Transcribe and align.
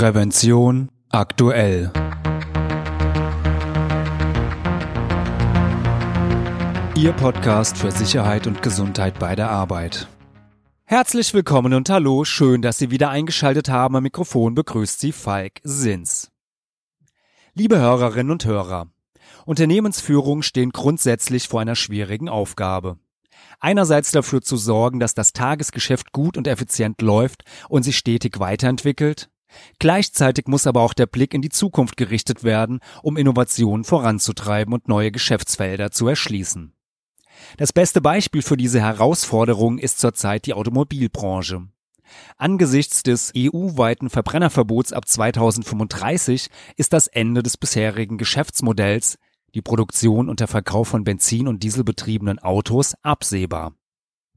Prävention 0.00 0.88
aktuell. 1.10 1.92
Ihr 6.96 7.12
Podcast 7.12 7.76
für 7.76 7.90
Sicherheit 7.90 8.46
und 8.46 8.62
Gesundheit 8.62 9.18
bei 9.18 9.36
der 9.36 9.50
Arbeit. 9.50 10.08
Herzlich 10.86 11.34
willkommen 11.34 11.74
und 11.74 11.90
hallo, 11.90 12.24
schön, 12.24 12.62
dass 12.62 12.78
Sie 12.78 12.90
wieder 12.90 13.10
eingeschaltet 13.10 13.68
haben. 13.68 13.94
Am 13.94 14.02
Mikrofon 14.02 14.54
begrüßt 14.54 14.98
Sie 15.00 15.12
Falk 15.12 15.60
Sins. 15.64 16.30
Liebe 17.52 17.78
Hörerinnen 17.78 18.32
und 18.32 18.46
Hörer, 18.46 18.86
Unternehmensführungen 19.44 20.42
stehen 20.42 20.70
grundsätzlich 20.70 21.46
vor 21.46 21.60
einer 21.60 21.76
schwierigen 21.76 22.30
Aufgabe. 22.30 22.96
Einerseits 23.58 24.12
dafür 24.12 24.40
zu 24.40 24.56
sorgen, 24.56 24.98
dass 24.98 25.12
das 25.12 25.34
Tagesgeschäft 25.34 26.10
gut 26.12 26.38
und 26.38 26.46
effizient 26.46 27.02
läuft 27.02 27.44
und 27.68 27.82
sich 27.82 27.98
stetig 27.98 28.40
weiterentwickelt. 28.40 29.28
Gleichzeitig 29.78 30.46
muss 30.46 30.66
aber 30.66 30.82
auch 30.82 30.94
der 30.94 31.06
Blick 31.06 31.34
in 31.34 31.42
die 31.42 31.48
Zukunft 31.48 31.96
gerichtet 31.96 32.44
werden, 32.44 32.80
um 33.02 33.16
Innovationen 33.16 33.84
voranzutreiben 33.84 34.72
und 34.74 34.88
neue 34.88 35.10
Geschäftsfelder 35.10 35.90
zu 35.90 36.08
erschließen. 36.08 36.72
Das 37.56 37.72
beste 37.72 38.00
Beispiel 38.00 38.42
für 38.42 38.56
diese 38.56 38.80
Herausforderung 38.80 39.78
ist 39.78 39.98
zurzeit 39.98 40.46
die 40.46 40.54
Automobilbranche. 40.54 41.68
Angesichts 42.36 43.02
des 43.02 43.32
EU-weiten 43.36 44.10
Verbrennerverbots 44.10 44.92
ab 44.92 45.06
2035 45.06 46.48
ist 46.76 46.92
das 46.92 47.06
Ende 47.06 47.42
des 47.42 47.56
bisherigen 47.56 48.18
Geschäftsmodells, 48.18 49.16
die 49.54 49.62
Produktion 49.62 50.28
und 50.28 50.40
der 50.40 50.48
Verkauf 50.48 50.88
von 50.88 51.04
Benzin- 51.04 51.48
und 51.48 51.62
Dieselbetriebenen 51.62 52.38
Autos, 52.38 52.94
absehbar. 53.02 53.74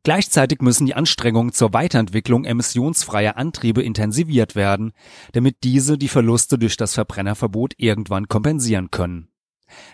Gleichzeitig 0.04 0.62
müssen 0.62 0.86
die 0.86 0.96
Anstrengungen 0.96 1.54
zur 1.54 1.72
Weiterentwicklung 1.72 2.44
emissionsfreier 2.44 3.38
Antriebe 3.38 3.82
intensiviert 3.82 4.54
werden, 4.56 4.92
damit 5.32 5.64
diese 5.64 5.98
die 5.98 6.10
Verluste 6.10 6.58
durch 6.58 6.76
das 6.76 6.94
Verbrennerverbot 6.94 7.74
irgendwann 7.78 8.28
kompensieren 8.28 8.92
können. 8.92 9.30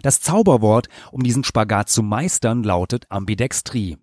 Das 0.02 0.20
Zauberwort, 0.20 0.88
um 1.12 1.24
diesen 1.24 1.44
Spagat 1.44 1.90
zu 1.90 2.02
meistern, 2.02 2.64
lautet 2.64 3.06
Ambidextrie. 3.10 3.98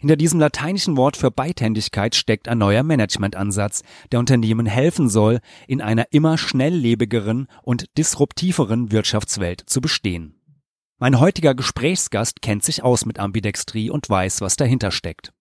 Hinter 0.00 0.16
diesem 0.16 0.40
lateinischen 0.40 0.96
Wort 0.96 1.16
für 1.16 1.30
Beidhändigkeit 1.30 2.14
steckt 2.14 2.48
ein 2.48 2.58
neuer 2.58 2.82
Managementansatz, 2.82 3.82
der 4.10 4.18
Unternehmen 4.20 4.66
helfen 4.66 5.08
soll, 5.08 5.40
in 5.68 5.80
einer 5.80 6.06
immer 6.12 6.38
schnelllebigeren 6.38 7.46
und 7.62 7.96
disruptiveren 7.96 8.90
Wirtschaftswelt 8.90 9.62
zu 9.66 9.80
bestehen. 9.80 10.34
Mein 10.98 11.20
heutiger 11.20 11.54
Gesprächsgast 11.54 12.40
kennt 12.40 12.64
sich 12.64 12.82
aus 12.82 13.04
mit 13.04 13.18
Ambidextrie 13.18 13.90
und 13.90 14.08
weiß, 14.08 14.40
was 14.40 14.56
dahinter 14.56 14.90
steckt. 14.90 15.34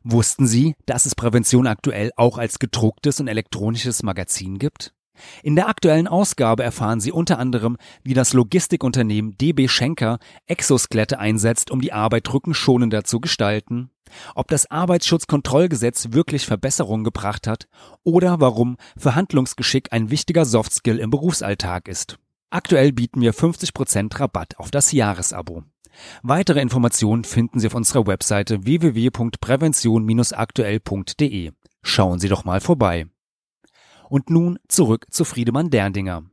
Wussten 0.02 0.46
Sie, 0.46 0.74
dass 0.86 1.06
es 1.06 1.14
Prävention 1.14 1.66
aktuell 1.66 2.10
auch 2.16 2.38
als 2.38 2.58
gedrucktes 2.58 3.20
und 3.20 3.28
elektronisches 3.28 4.02
Magazin 4.02 4.58
gibt? 4.58 4.94
In 5.42 5.56
der 5.56 5.68
aktuellen 5.68 6.08
Ausgabe 6.08 6.62
erfahren 6.62 7.00
Sie 7.00 7.12
unter 7.12 7.38
anderem, 7.38 7.76
wie 8.02 8.14
das 8.14 8.32
Logistikunternehmen 8.32 9.36
DB 9.36 9.68
Schenker 9.68 10.18
Exoskelette 10.46 11.18
einsetzt, 11.18 11.70
um 11.70 11.80
die 11.80 11.92
Arbeit 11.92 12.32
rückenschonender 12.32 13.04
zu 13.04 13.20
gestalten, 13.20 13.90
ob 14.34 14.48
das 14.48 14.70
Arbeitsschutzkontrollgesetz 14.70 16.08
wirklich 16.12 16.46
Verbesserungen 16.46 17.04
gebracht 17.04 17.46
hat 17.46 17.68
oder 18.02 18.40
warum 18.40 18.76
Verhandlungsgeschick 18.96 19.92
ein 19.92 20.10
wichtiger 20.10 20.44
Softskill 20.44 20.98
im 20.98 21.10
Berufsalltag 21.10 21.88
ist. 21.88 22.18
Aktuell 22.50 22.92
bieten 22.92 23.20
wir 23.20 23.32
50% 23.32 24.18
Rabatt 24.18 24.58
auf 24.58 24.72
das 24.72 24.90
Jahresabo. 24.90 25.62
Weitere 26.22 26.60
Informationen 26.60 27.24
finden 27.24 27.58
Sie 27.60 27.68
auf 27.68 27.74
unserer 27.74 28.08
Webseite 28.08 28.64
www.prävention-aktuell.de. 28.64 31.52
Schauen 31.82 32.18
Sie 32.18 32.28
doch 32.28 32.44
mal 32.44 32.60
vorbei. 32.60 33.06
Und 34.08 34.30
nun 34.30 34.58
zurück 34.66 35.06
zu 35.10 35.24
Friedemann 35.24 35.70
Derndinger. 35.70 36.24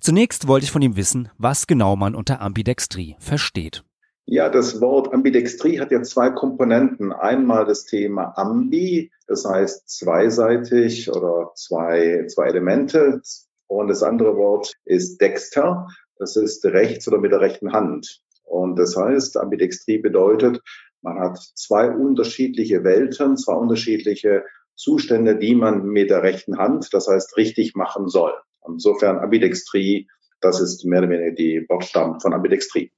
Zunächst 0.00 0.48
wollte 0.48 0.64
ich 0.64 0.72
von 0.72 0.82
ihm 0.82 0.96
wissen, 0.96 1.28
was 1.38 1.68
genau 1.68 1.94
man 1.94 2.16
unter 2.16 2.40
Ambidextrie 2.40 3.14
versteht. 3.20 3.84
Ja, 4.26 4.48
das 4.48 4.80
Wort 4.80 5.14
Ambidextrie 5.14 5.80
hat 5.80 5.90
ja 5.90 6.02
zwei 6.02 6.30
Komponenten. 6.30 7.12
Einmal 7.12 7.64
das 7.64 7.84
Thema 7.84 8.36
Ambi, 8.36 9.10
das 9.26 9.44
heißt 9.44 9.88
zweiseitig 9.88 11.10
oder 11.10 11.52
zwei, 11.54 12.26
zwei 12.26 12.48
Elemente. 12.48 13.22
Und 13.68 13.88
das 13.88 14.02
andere 14.02 14.36
Wort 14.36 14.72
ist 14.84 15.20
Dexter, 15.20 15.86
das 16.16 16.36
ist 16.36 16.64
rechts 16.64 17.06
oder 17.06 17.18
mit 17.18 17.32
der 17.32 17.40
rechten 17.40 17.72
Hand. 17.72 18.20
Und 18.44 18.78
das 18.78 18.96
heißt, 18.96 19.36
Ambidextrie 19.36 19.98
bedeutet, 19.98 20.60
man 21.02 21.20
hat 21.20 21.38
zwei 21.54 21.90
unterschiedliche 21.90 22.82
Welten, 22.82 23.36
zwei 23.36 23.54
unterschiedliche 23.54 24.44
Zustände, 24.74 25.36
die 25.36 25.54
man 25.54 25.84
mit 25.84 26.10
der 26.10 26.22
rechten 26.22 26.58
Hand, 26.58 26.88
das 26.92 27.08
heißt 27.08 27.36
richtig 27.36 27.74
machen 27.74 28.08
soll. 28.08 28.32
Insofern 28.66 29.18
Ambidextrie, 29.18 30.08
das 30.40 30.60
ist 30.60 30.84
mehr 30.84 31.00
oder 31.00 31.10
weniger 31.10 31.32
die 31.32 31.64
Wortstamm 31.68 32.20
von 32.20 32.32
Ambidextrie. 32.32 32.90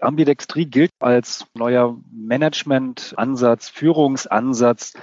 Ambidextrie 0.00 0.66
gilt 0.66 0.90
als 0.98 1.46
neuer 1.54 1.98
Managementansatz, 2.10 3.68
Führungsansatz. 3.68 4.94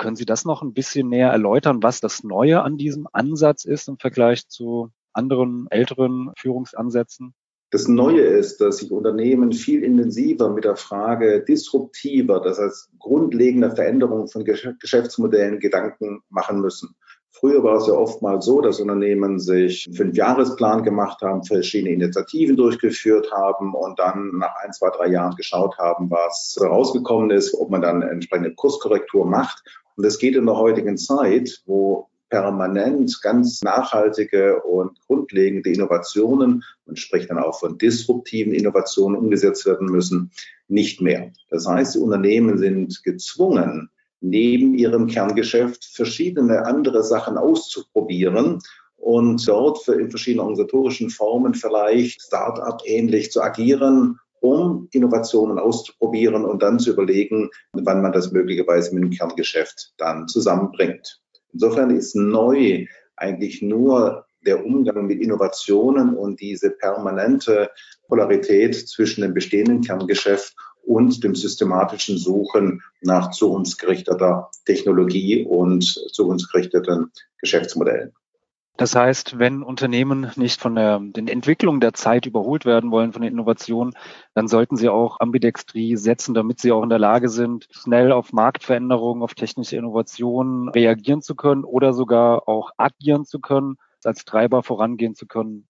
Können 0.00 0.16
Sie 0.16 0.24
das 0.24 0.46
noch 0.46 0.62
ein 0.62 0.72
bisschen 0.72 1.10
näher 1.10 1.28
erläutern, 1.28 1.82
was 1.82 2.00
das 2.00 2.24
Neue 2.24 2.62
an 2.62 2.78
diesem 2.78 3.06
Ansatz 3.12 3.66
ist 3.66 3.86
im 3.86 3.98
Vergleich 3.98 4.48
zu 4.48 4.88
anderen 5.12 5.66
älteren 5.68 6.32
Führungsansätzen? 6.38 7.34
Das 7.70 7.86
Neue 7.86 8.22
ist, 8.22 8.62
dass 8.62 8.78
sich 8.78 8.90
Unternehmen 8.90 9.52
viel 9.52 9.84
intensiver 9.84 10.48
mit 10.48 10.64
der 10.64 10.76
Frage 10.76 11.44
disruptiver, 11.44 12.40
das 12.40 12.58
heißt 12.58 12.92
grundlegender 12.98 13.76
Veränderungen 13.76 14.28
von 14.28 14.42
Geschäftsmodellen 14.44 15.60
Gedanken 15.60 16.22
machen 16.30 16.62
müssen. 16.62 16.96
Früher 17.32 17.62
war 17.62 17.76
es 17.76 17.86
ja 17.86 17.94
oftmals 17.94 18.44
so, 18.44 18.60
dass 18.60 18.80
Unternehmen 18.80 19.38
sich 19.38 19.86
einen 19.86 19.96
Fünfjahresplan 19.96 20.82
gemacht 20.82 21.22
haben, 21.22 21.44
verschiedene 21.44 21.92
Initiativen 21.92 22.56
durchgeführt 22.56 23.30
haben 23.32 23.74
und 23.74 23.98
dann 23.98 24.32
nach 24.38 24.56
ein, 24.64 24.72
zwei, 24.72 24.90
drei 24.90 25.08
Jahren 25.08 25.36
geschaut 25.36 25.78
haben, 25.78 26.10
was 26.10 26.58
rausgekommen 26.60 27.30
ist, 27.30 27.54
ob 27.54 27.70
man 27.70 27.82
dann 27.82 28.02
entsprechende 28.02 28.52
Kurskorrektur 28.54 29.24
macht. 29.26 29.62
Und 29.96 30.04
es 30.04 30.18
geht 30.18 30.36
in 30.36 30.46
der 30.46 30.56
heutigen 30.56 30.96
Zeit, 30.96 31.62
wo 31.66 32.08
permanent 32.30 33.20
ganz 33.22 33.60
nachhaltige 33.62 34.62
und 34.62 34.98
grundlegende 35.06 35.70
Innovationen, 35.70 36.64
man 36.86 36.96
spricht 36.96 37.28
dann 37.28 37.38
auch 37.38 37.58
von 37.58 37.76
disruptiven 37.76 38.54
Innovationen 38.54 39.18
umgesetzt 39.18 39.66
werden 39.66 39.88
müssen, 39.88 40.30
nicht 40.68 41.00
mehr. 41.00 41.32
Das 41.50 41.66
heißt, 41.66 41.96
die 41.96 41.98
Unternehmen 41.98 42.56
sind 42.56 43.02
gezwungen, 43.02 43.90
neben 44.20 44.74
ihrem 44.74 45.08
Kerngeschäft 45.08 45.84
verschiedene 45.84 46.64
andere 46.66 47.02
Sachen 47.02 47.36
auszuprobieren 47.36 48.60
und 48.96 49.46
dort 49.48 49.86
in 49.88 50.10
verschiedenen 50.10 50.40
organisatorischen 50.46 51.10
Formen 51.10 51.54
vielleicht 51.54 52.22
Start-up 52.22 52.82
ähnlich 52.84 53.32
zu 53.32 53.42
agieren, 53.42 54.18
um 54.40 54.88
Innovationen 54.92 55.58
auszuprobieren 55.58 56.44
und 56.44 56.62
dann 56.62 56.78
zu 56.78 56.90
überlegen, 56.92 57.50
wann 57.72 58.02
man 58.02 58.12
das 58.12 58.32
möglicherweise 58.32 58.94
mit 58.94 59.04
dem 59.04 59.10
Kerngeschäft 59.10 59.92
dann 59.98 60.28
zusammenbringt. 60.28 61.20
Insofern 61.52 61.90
ist 61.90 62.16
neu 62.16 62.86
eigentlich 63.16 63.62
nur 63.62 64.24
der 64.46 64.64
Umgang 64.64 65.06
mit 65.06 65.20
Innovationen 65.20 66.16
und 66.16 66.40
diese 66.40 66.70
permanente 66.70 67.70
Polarität 68.08 68.74
zwischen 68.74 69.22
dem 69.22 69.34
bestehenden 69.34 69.82
Kerngeschäft 69.82 70.54
und 70.82 71.22
dem 71.22 71.34
systematischen 71.34 72.16
Suchen 72.16 72.82
nach 73.02 73.30
zukunftsgerichteter 73.30 74.50
Technologie 74.64 75.44
und 75.44 75.84
zukunftsgerichteten 75.84 77.12
Geschäftsmodellen. 77.38 78.12
Das 78.76 78.94
heißt, 78.94 79.38
wenn 79.38 79.62
Unternehmen 79.62 80.30
nicht 80.36 80.60
von 80.60 80.74
der 80.74 81.00
den 81.00 81.28
Entwicklung 81.28 81.80
der 81.80 81.92
Zeit 81.92 82.24
überholt 82.24 82.64
werden 82.64 82.90
wollen, 82.90 83.12
von 83.12 83.20
den 83.22 83.32
Innovationen, 83.32 83.94
dann 84.34 84.48
sollten 84.48 84.76
sie 84.76 84.88
auch 84.88 85.20
Ambidextrie 85.20 85.96
setzen, 85.96 86.32
damit 86.32 86.60
sie 86.60 86.72
auch 86.72 86.82
in 86.82 86.88
der 86.88 86.98
Lage 86.98 87.28
sind, 87.28 87.66
schnell 87.70 88.10
auf 88.10 88.32
Marktveränderungen, 88.32 89.22
auf 89.22 89.34
technische 89.34 89.76
Innovationen 89.76 90.70
reagieren 90.70 91.20
zu 91.20 91.34
können 91.34 91.64
oder 91.64 91.92
sogar 91.92 92.48
auch 92.48 92.70
agieren 92.78 93.26
zu 93.26 93.40
können, 93.40 93.76
als 94.02 94.24
Treiber 94.24 94.62
vorangehen 94.62 95.14
zu 95.14 95.26
können. 95.26 95.66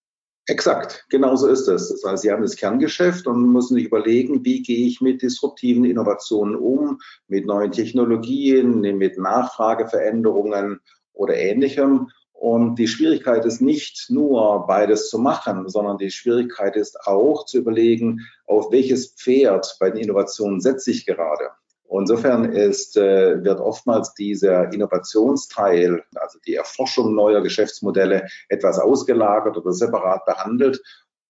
Exakt, 0.46 1.06
genau 1.10 1.36
so 1.36 1.46
ist 1.46 1.68
es. 1.68 1.90
Das 1.90 2.02
heißt, 2.04 2.22
Sie 2.22 2.32
haben 2.32 2.42
das 2.42 2.56
Kerngeschäft 2.56 3.26
und 3.26 3.52
müssen 3.52 3.74
sich 3.74 3.84
überlegen, 3.84 4.44
wie 4.44 4.62
gehe 4.62 4.86
ich 4.86 5.00
mit 5.00 5.22
disruptiven 5.22 5.84
Innovationen 5.84 6.56
um, 6.56 6.98
mit 7.28 7.46
neuen 7.46 7.70
Technologien, 7.70 8.80
mit 8.80 9.18
Nachfrageveränderungen 9.18 10.80
oder 11.12 11.36
ähnlichem. 11.36 12.10
Und 12.40 12.76
die 12.76 12.88
Schwierigkeit 12.88 13.44
ist 13.44 13.60
nicht 13.60 14.06
nur 14.08 14.66
beides 14.66 15.10
zu 15.10 15.18
machen, 15.18 15.68
sondern 15.68 15.98
die 15.98 16.10
Schwierigkeit 16.10 16.74
ist 16.74 16.98
auch 17.06 17.44
zu 17.44 17.58
überlegen, 17.58 18.26
auf 18.46 18.72
welches 18.72 19.12
Pferd 19.12 19.76
bei 19.78 19.90
den 19.90 20.04
Innovationen 20.04 20.62
setze 20.62 20.90
ich 20.90 21.04
gerade. 21.04 21.50
Insofern 21.90 22.50
ist, 22.50 22.96
äh, 22.96 23.44
wird 23.44 23.60
oftmals 23.60 24.14
dieser 24.14 24.72
Innovationsteil, 24.72 26.02
also 26.14 26.38
die 26.46 26.54
Erforschung 26.54 27.14
neuer 27.14 27.42
Geschäftsmodelle, 27.42 28.26
etwas 28.48 28.78
ausgelagert 28.78 29.58
oder 29.58 29.74
separat 29.74 30.24
behandelt, 30.24 30.80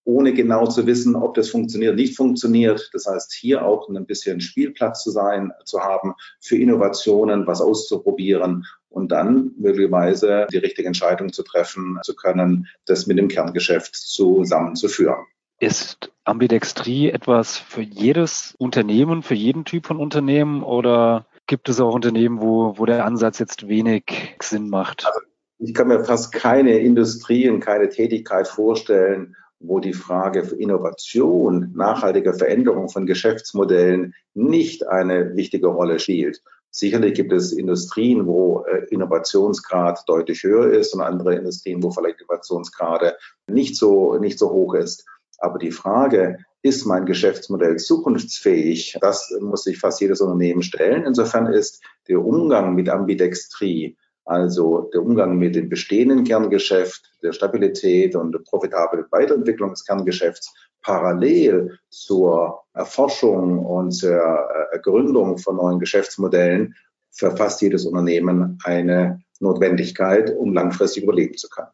ohne 0.04 0.32
genau 0.32 0.66
zu 0.66 0.86
wissen, 0.86 1.14
ob 1.16 1.34
das 1.34 1.50
funktioniert, 1.50 1.96
nicht 1.96 2.16
funktioniert. 2.16 2.90
Das 2.92 3.06
heißt, 3.06 3.32
hier 3.32 3.64
auch 3.64 3.88
ein 3.88 4.06
bisschen 4.06 4.40
Spielplatz 4.40 5.02
zu 5.02 5.10
sein, 5.10 5.52
zu 5.64 5.80
haben, 5.80 6.14
für 6.40 6.56
Innovationen 6.56 7.46
was 7.46 7.60
auszuprobieren 7.60 8.66
und 8.88 9.12
dann 9.12 9.52
möglicherweise 9.58 10.46
die 10.52 10.58
richtige 10.58 10.88
Entscheidung 10.88 11.32
zu 11.32 11.42
treffen, 11.42 11.98
zu 12.02 12.14
können, 12.14 12.66
das 12.86 13.06
mit 13.06 13.18
dem 13.18 13.28
Kerngeschäft 13.28 13.94
zusammenzuführen. 13.94 15.26
Ist 15.60 16.10
Ambidextrie 16.24 17.10
etwas 17.10 17.58
für 17.58 17.82
jedes 17.82 18.54
Unternehmen, 18.58 19.22
für 19.22 19.34
jeden 19.34 19.64
Typ 19.64 19.86
von 19.86 19.98
Unternehmen 19.98 20.62
oder 20.62 21.26
gibt 21.46 21.68
es 21.68 21.80
auch 21.80 21.94
Unternehmen, 21.94 22.40
wo, 22.40 22.78
wo 22.78 22.86
der 22.86 23.04
Ansatz 23.04 23.38
jetzt 23.38 23.68
wenig 23.68 24.36
Sinn 24.40 24.70
macht? 24.70 25.04
Also 25.06 25.20
ich 25.58 25.74
kann 25.74 25.88
mir 25.88 26.02
fast 26.04 26.32
keine 26.32 26.78
Industrie 26.78 27.48
und 27.50 27.60
keine 27.60 27.90
Tätigkeit 27.90 28.48
vorstellen, 28.48 29.36
wo 29.60 29.78
die 29.78 29.92
Frage 29.92 30.42
für 30.42 30.56
Innovation, 30.56 31.72
nachhaltige 31.74 32.34
Veränderung 32.34 32.88
von 32.88 33.06
Geschäftsmodellen 33.06 34.14
nicht 34.34 34.86
eine 34.86 35.36
wichtige 35.36 35.68
Rolle 35.68 35.98
spielt. 35.98 36.42
Sicherlich 36.70 37.14
gibt 37.14 37.32
es 37.32 37.52
Industrien, 37.52 38.26
wo 38.26 38.64
äh, 38.64 38.86
Innovationsgrad 38.90 40.08
deutlich 40.08 40.42
höher 40.42 40.70
ist 40.70 40.94
und 40.94 41.00
andere 41.00 41.34
Industrien, 41.34 41.82
wo 41.82 41.90
vielleicht 41.90 42.20
Innovationsgrade 42.20 43.16
nicht 43.48 43.76
so, 43.76 44.16
nicht 44.18 44.38
so 44.38 44.50
hoch 44.50 44.74
ist. 44.74 45.04
Aber 45.38 45.58
die 45.58 45.72
Frage, 45.72 46.38
ist 46.62 46.84
mein 46.84 47.06
Geschäftsmodell 47.06 47.76
zukunftsfähig? 47.76 48.98
Das 49.00 49.34
muss 49.40 49.64
sich 49.64 49.78
fast 49.78 50.00
jedes 50.00 50.20
Unternehmen 50.20 50.62
stellen. 50.62 51.04
Insofern 51.06 51.46
ist 51.46 51.82
der 52.06 52.22
Umgang 52.24 52.74
mit 52.74 52.88
Ambidextrie, 52.88 53.96
also 54.24 54.90
der 54.92 55.02
Umgang 55.02 55.38
mit 55.38 55.54
dem 55.54 55.68
bestehenden 55.68 56.24
Kerngeschäft, 56.24 57.02
der 57.22 57.32
Stabilität 57.32 58.14
und 58.14 58.32
der 58.32 58.40
profitablen 58.40 59.04
Weiterentwicklung 59.10 59.70
des 59.70 59.84
Kerngeschäfts 59.84 60.52
parallel 60.82 61.78
zur 61.88 62.62
Erforschung 62.74 63.64
und 63.64 63.92
zur 63.92 64.48
Gründung 64.82 65.38
von 65.38 65.56
neuen 65.56 65.78
Geschäftsmodellen 65.78 66.74
für 67.10 67.36
fast 67.36 67.60
jedes 67.60 67.86
Unternehmen 67.86 68.58
eine 68.64 69.20
Notwendigkeit, 69.40 70.34
um 70.36 70.54
langfristig 70.54 71.02
überleben 71.02 71.36
zu 71.36 71.48
können. 71.48 71.70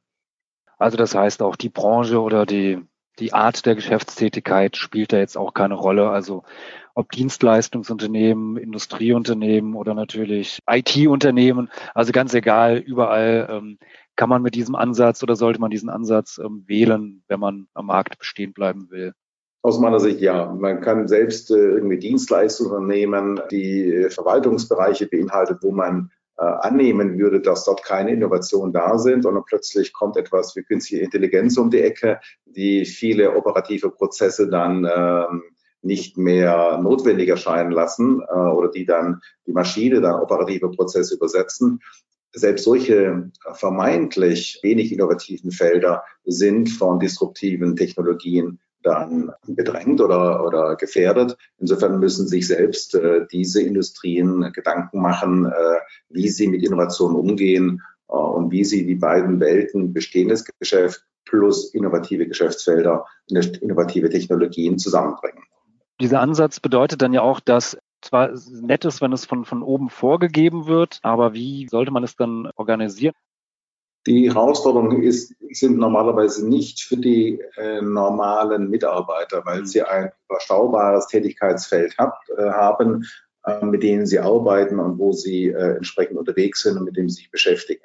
Also 0.78 0.96
das 0.96 1.14
heißt 1.14 1.42
auch 1.42 1.56
die 1.56 1.68
Branche 1.68 2.20
oder 2.20 2.46
die 2.46 2.82
die 3.18 3.32
Art 3.32 3.66
der 3.66 3.74
Geschäftstätigkeit 3.74 4.76
spielt 4.76 5.12
da 5.12 5.18
jetzt 5.18 5.36
auch 5.36 5.54
keine 5.54 5.74
Rolle. 5.74 6.10
Also 6.10 6.44
ob 6.94 7.10
Dienstleistungsunternehmen, 7.12 8.56
Industrieunternehmen 8.56 9.74
oder 9.74 9.94
natürlich 9.94 10.60
IT-Unternehmen, 10.68 11.70
also 11.94 12.12
ganz 12.12 12.34
egal, 12.34 12.78
überall 12.78 13.48
ähm, 13.50 13.78
kann 14.16 14.30
man 14.30 14.42
mit 14.42 14.54
diesem 14.54 14.74
Ansatz 14.74 15.22
oder 15.22 15.36
sollte 15.36 15.60
man 15.60 15.70
diesen 15.70 15.90
Ansatz 15.90 16.38
ähm, 16.42 16.64
wählen, 16.66 17.22
wenn 17.28 17.40
man 17.40 17.68
am 17.74 17.86
Markt 17.86 18.18
bestehen 18.18 18.52
bleiben 18.52 18.90
will. 18.90 19.12
Aus 19.62 19.78
meiner 19.80 20.00
Sicht 20.00 20.20
ja. 20.20 20.52
Man 20.54 20.80
kann 20.80 21.08
selbst 21.08 21.50
äh, 21.50 21.56
irgendwie 21.56 21.98
Dienstleistungen 21.98 22.86
nehmen, 22.86 23.40
die 23.50 24.06
Verwaltungsbereiche 24.10 25.06
beinhaltet, 25.06 25.58
wo 25.62 25.72
man 25.72 26.10
äh, 26.38 26.44
annehmen 26.44 27.18
würde, 27.18 27.40
dass 27.40 27.64
dort 27.64 27.82
keine 27.82 28.12
Innovationen 28.12 28.72
da 28.72 28.98
sind, 28.98 29.22
sondern 29.22 29.44
plötzlich 29.46 29.92
kommt 29.92 30.16
etwas 30.16 30.54
wie 30.56 30.62
künstliche 30.62 31.02
Intelligenz 31.02 31.56
um 31.56 31.70
die 31.70 31.80
Ecke, 31.80 32.20
die 32.44 32.84
viele 32.84 33.34
operative 33.36 33.90
Prozesse 33.90 34.48
dann 34.48 34.84
ähm, 34.84 35.42
nicht 35.82 36.18
mehr 36.18 36.78
notwendig 36.78 37.28
erscheinen 37.28 37.70
lassen 37.70 38.20
äh, 38.20 38.34
oder 38.34 38.70
die 38.70 38.84
dann 38.84 39.20
die 39.46 39.52
Maschine 39.52 40.00
dann 40.00 40.20
operative 40.20 40.70
Prozesse 40.70 41.14
übersetzen. 41.14 41.80
Selbst 42.32 42.64
solche 42.64 43.30
vermeintlich 43.54 44.60
wenig 44.62 44.92
innovativen 44.92 45.52
Felder 45.52 46.04
sind 46.24 46.68
von 46.68 46.98
disruptiven 46.98 47.76
Technologien 47.76 48.60
dann 48.86 49.32
bedrängt 49.46 50.00
oder, 50.00 50.44
oder 50.44 50.76
gefährdet. 50.76 51.36
Insofern 51.58 51.98
müssen 51.98 52.28
sich 52.28 52.46
selbst 52.46 52.94
äh, 52.94 53.26
diese 53.30 53.60
Industrien 53.62 54.52
Gedanken 54.52 55.00
machen, 55.00 55.46
äh, 55.46 55.78
wie 56.08 56.28
sie 56.28 56.46
mit 56.46 56.62
Innovationen 56.62 57.16
umgehen 57.16 57.82
äh, 58.08 58.12
und 58.12 58.52
wie 58.52 58.64
sie 58.64 58.86
die 58.86 58.94
beiden 58.94 59.40
Welten 59.40 59.92
bestehendes 59.92 60.44
Geschäft 60.60 61.02
plus 61.24 61.74
innovative 61.74 62.28
Geschäftsfelder, 62.28 63.04
innovative 63.28 64.08
Technologien 64.08 64.78
zusammenbringen. 64.78 65.42
Dieser 66.00 66.20
Ansatz 66.20 66.60
bedeutet 66.60 67.02
dann 67.02 67.12
ja 67.12 67.22
auch, 67.22 67.40
dass 67.40 67.76
zwar 68.02 68.30
nett 68.62 68.84
ist, 68.84 69.00
wenn 69.00 69.12
es 69.12 69.26
von, 69.26 69.44
von 69.44 69.64
oben 69.64 69.90
vorgegeben 69.90 70.66
wird, 70.66 71.00
aber 71.02 71.34
wie 71.34 71.66
sollte 71.68 71.90
man 71.90 72.04
es 72.04 72.14
dann 72.14 72.48
organisieren? 72.54 73.14
Die 74.06 74.32
Herausforderung 74.32 75.02
ist, 75.02 75.34
sind 75.50 75.78
normalerweise 75.78 76.48
nicht 76.48 76.80
für 76.80 76.96
die 76.96 77.40
äh, 77.56 77.82
normalen 77.82 78.70
Mitarbeiter, 78.70 79.42
weil 79.44 79.66
sie 79.66 79.82
ein 79.82 80.12
überschaubares 80.28 81.08
Tätigkeitsfeld 81.08 81.96
habt, 81.98 82.30
äh, 82.30 82.50
haben, 82.50 83.04
äh, 83.44 83.64
mit 83.64 83.82
denen 83.82 84.06
sie 84.06 84.20
arbeiten 84.20 84.78
und 84.78 84.98
wo 84.98 85.12
sie 85.12 85.48
äh, 85.48 85.76
entsprechend 85.76 86.18
unterwegs 86.18 86.62
sind 86.62 86.78
und 86.78 86.84
mit 86.84 86.96
dem 86.96 87.08
sie 87.08 87.16
sich 87.16 87.30
beschäftigen. 87.32 87.82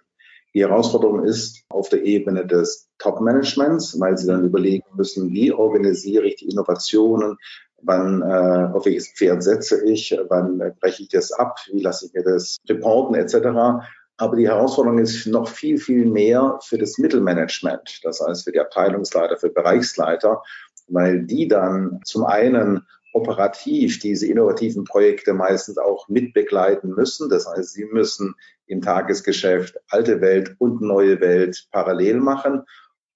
Die 0.54 0.62
Herausforderung 0.62 1.24
ist 1.24 1.64
auf 1.70 1.90
der 1.90 2.04
Ebene 2.04 2.46
des 2.46 2.90
Top-Managements, 3.00 4.00
weil 4.00 4.18
sie 4.18 4.28
dann 4.28 4.46
überlegen 4.46 4.86
müssen, 4.96 5.32
wie 5.32 5.52
organisiere 5.52 6.26
ich 6.26 6.36
die 6.36 6.50
Innovationen, 6.50 7.38
wann, 7.82 8.22
äh, 8.22 8.70
auf 8.74 8.86
welches 8.86 9.14
Pferd 9.14 9.44
setze 9.44 9.84
ich, 9.86 10.16
wann 10.28 10.60
äh, 10.60 10.72
breche 10.80 11.04
ich 11.04 11.10
das 11.10 11.32
ab, 11.32 11.58
wie 11.72 11.82
lasse 11.82 12.06
ich 12.06 12.14
mir 12.14 12.24
das 12.24 12.58
reporten 12.68 13.16
etc. 13.16 13.86
Aber 14.22 14.36
die 14.36 14.48
Herausforderung 14.48 15.00
ist 15.00 15.26
noch 15.26 15.48
viel, 15.48 15.80
viel 15.80 16.06
mehr 16.06 16.60
für 16.62 16.78
das 16.78 17.00
Mittelmanagement, 17.00 18.02
das 18.04 18.22
heißt 18.22 18.44
für 18.44 18.52
die 18.52 18.60
Abteilungsleiter, 18.60 19.36
für 19.36 19.50
Bereichsleiter, 19.50 20.44
weil 20.90 21.24
die 21.24 21.48
dann 21.48 22.02
zum 22.06 22.26
einen 22.26 22.86
operativ 23.14 23.98
diese 23.98 24.28
innovativen 24.28 24.84
Projekte 24.84 25.34
meistens 25.34 25.80
auch 25.80 26.08
mitbegleiten 26.08 26.92
müssen. 26.92 27.30
Das 27.30 27.48
heißt, 27.48 27.74
sie 27.74 27.86
müssen 27.86 28.36
im 28.68 28.82
Tagesgeschäft 28.82 29.80
alte 29.90 30.22
Welt 30.22 30.56
und 30.60 30.82
neue 30.82 31.20
Welt 31.20 31.68
parallel 31.72 32.20
machen 32.20 32.62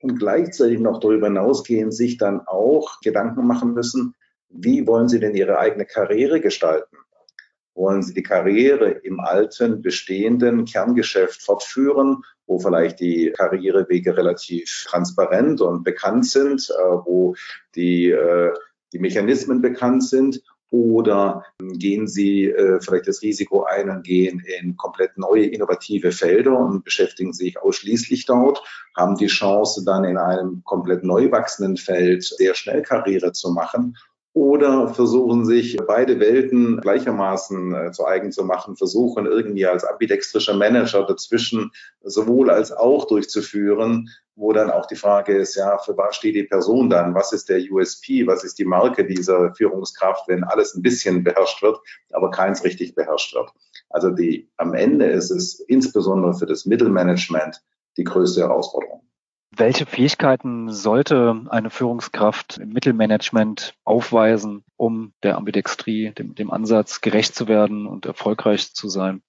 und 0.02 0.18
gleichzeitig 0.18 0.80
noch 0.80 1.00
darüber 1.00 1.28
hinausgehen, 1.28 1.92
sich 1.92 2.18
dann 2.18 2.42
auch 2.48 3.00
Gedanken 3.02 3.46
machen 3.46 3.76
müssen, 3.76 4.16
wie 4.50 4.88
wollen 4.88 5.08
sie 5.08 5.20
denn 5.20 5.36
ihre 5.36 5.60
eigene 5.60 5.86
Karriere 5.86 6.42
gestalten? 6.42 6.98
Wollen 7.76 8.02
Sie 8.02 8.14
die 8.14 8.24
Karriere 8.24 8.90
im 8.90 9.20
alten, 9.20 9.82
bestehenden 9.82 10.64
Kerngeschäft 10.64 11.42
fortführen, 11.44 12.24
wo 12.48 12.58
vielleicht 12.58 13.02
die 13.02 13.34
Karrierewege 13.36 14.16
relativ 14.16 14.86
transparent 14.88 15.60
und 15.60 15.84
bekannt 15.84 16.26
sind, 16.26 16.70
äh, 16.70 16.84
wo 17.06 17.36
die, 17.76 18.10
äh, 18.10 18.54
die 18.94 19.00
Mechanismen 19.00 19.62
bekannt 19.62 20.06
sind? 20.06 20.42
Oder 20.72 21.46
gehen 21.60 22.08
Sie 22.08 22.46
äh, 22.46 22.80
vielleicht 22.82 23.08
das 23.08 23.22
Risiko 23.22 23.64
ein 23.64 23.90
und 23.90 24.04
gehen 24.04 24.42
in 24.60 24.78
komplett 24.78 25.18
neue 25.18 25.46
innovative 25.46 26.12
Felder 26.12 26.58
und 26.58 26.84
beschäftigen 26.84 27.34
sich 27.34 27.62
ausschließlich 27.62 28.26
dort, 28.26 28.64
haben 28.96 29.16
die 29.16 29.28
Chance 29.28 29.84
dann 29.86 30.06
in 30.06 30.18
einem 30.18 30.64
komplett 30.64 31.04
neu 31.04 31.32
wachsenden 31.32 31.78
Feld 31.78 32.24
sehr 32.24 32.56
schnell 32.56 32.82
Karriere 32.82 33.32
zu 33.34 33.52
machen 33.52 33.96
oder 34.36 34.90
versuchen 34.90 35.46
sich 35.46 35.78
beide 35.88 36.20
Welten 36.20 36.82
gleichermaßen 36.82 37.74
äh, 37.74 37.92
zu 37.94 38.06
eigen 38.06 38.34
zu 38.34 38.44
machen, 38.44 38.76
versuchen 38.76 39.26
irgendwie 39.26 39.66
als 39.66 39.86
ambidextrischer 39.86 40.54
Manager 40.54 41.06
dazwischen 41.06 41.72
sowohl 42.04 42.50
als 42.50 42.74
auch 42.74 43.08
durchzuführen, 43.08 44.10
wo 44.36 44.52
dann 44.52 44.72
auch 44.72 44.88
die 44.88 44.98
Frage 44.98 45.38
ist, 45.38 45.56
ja, 45.56 45.78
für 45.78 45.96
was 45.98 46.18
steht 46.18 46.36
die 46.36 46.44
Person 46.44 46.90
dann? 46.90 47.16
Was 47.16 47.32
ist 47.32 47.48
der 47.48 47.62
USP? 47.72 48.28
Was 48.28 48.44
ist 48.44 48.60
die 48.60 48.66
Marke 48.66 49.08
dieser 49.08 49.56
Führungskraft, 49.56 50.28
wenn 50.28 50.44
alles 50.44 50.76
ein 50.76 50.82
bisschen 50.82 51.24
beherrscht 51.24 51.64
wird, 51.64 51.80
aber 52.12 52.30
keins 52.30 52.66
richtig 52.66 52.94
beherrscht 52.94 53.34
wird? 53.34 53.52
Also 53.90 54.10
die, 54.10 54.50
am 54.58 54.74
Ende 54.74 55.06
ist 55.06 55.32
es 55.32 55.62
insbesondere 55.62 56.34
für 56.34 56.46
das 56.46 56.66
Mittelmanagement 56.66 57.64
die 57.96 58.04
größte 58.04 58.42
Herausforderung. 58.42 59.05
Welche 59.58 59.86
Fähigkeiten 59.86 60.70
sollte 60.70 61.44
eine 61.50 61.70
Führungskraft 61.70 62.58
im 62.58 62.70
Mittelmanagement 62.70 63.74
aufweisen, 63.86 64.66
um 64.76 65.14
der 65.24 65.38
Ambidextrie, 65.38 66.12
dem, 66.12 66.36
dem 66.36 66.52
Ansatz 66.52 67.00
gerecht 67.00 67.36
zu 67.36 67.48
werden 67.48 67.88
und 67.88 68.06
erfolgreich 68.06 68.74
zu 68.74 68.90
sein? 68.90 69.22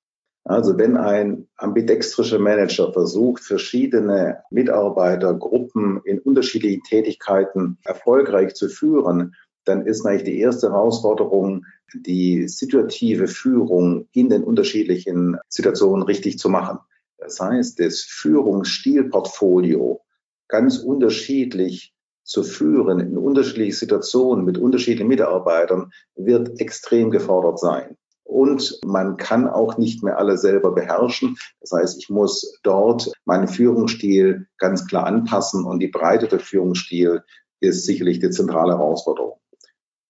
Also 0.42 0.76
wenn 0.78 0.96
ein 0.96 1.46
ambidextrischer 1.56 2.40
Manager 2.40 2.92
versucht, 2.92 3.44
verschiedene 3.44 4.42
Mitarbeitergruppen 4.50 6.00
in 6.04 6.18
unterschiedlichen 6.18 6.82
Tätigkeiten 6.82 7.78
erfolgreich 7.84 8.54
zu 8.54 8.68
führen, 8.68 9.36
dann 9.64 9.86
ist 9.86 10.04
eigentlich 10.06 10.24
die 10.24 10.40
erste 10.40 10.70
Herausforderung, 10.70 11.66
die 11.94 12.48
situative 12.48 13.28
Führung 13.28 14.08
in 14.12 14.28
den 14.28 14.42
unterschiedlichen 14.42 15.36
Situationen 15.48 16.04
richtig 16.04 16.38
zu 16.38 16.48
machen. 16.48 16.78
Das 17.18 17.38
heißt, 17.40 17.80
das 17.80 18.00
Führungsstilportfolio 18.00 20.00
ganz 20.48 20.78
unterschiedlich 20.78 21.94
zu 22.22 22.42
führen 22.42 22.98
in 23.00 23.16
unterschiedlichen 23.16 23.76
Situationen 23.76 24.44
mit 24.44 24.58
unterschiedlichen 24.58 25.08
Mitarbeitern 25.08 25.92
wird 26.16 26.60
extrem 26.60 27.10
gefordert 27.10 27.58
sein. 27.58 27.96
Und 28.24 28.80
man 28.84 29.16
kann 29.16 29.48
auch 29.48 29.78
nicht 29.78 30.02
mehr 30.02 30.18
alle 30.18 30.36
selber 30.36 30.72
beherrschen. 30.72 31.38
Das 31.60 31.70
heißt, 31.70 31.98
ich 31.98 32.10
muss 32.10 32.58
dort 32.64 33.12
meinen 33.24 33.46
Führungsstil 33.46 34.48
ganz 34.58 34.88
klar 34.88 35.06
anpassen 35.06 35.64
und 35.64 35.78
die 35.78 35.88
Breite 35.88 36.26
der 36.26 36.40
Führungsstil 36.40 37.22
ist 37.60 37.84
sicherlich 37.84 38.18
die 38.18 38.30
zentrale 38.30 38.76
Herausforderung. 38.76 39.38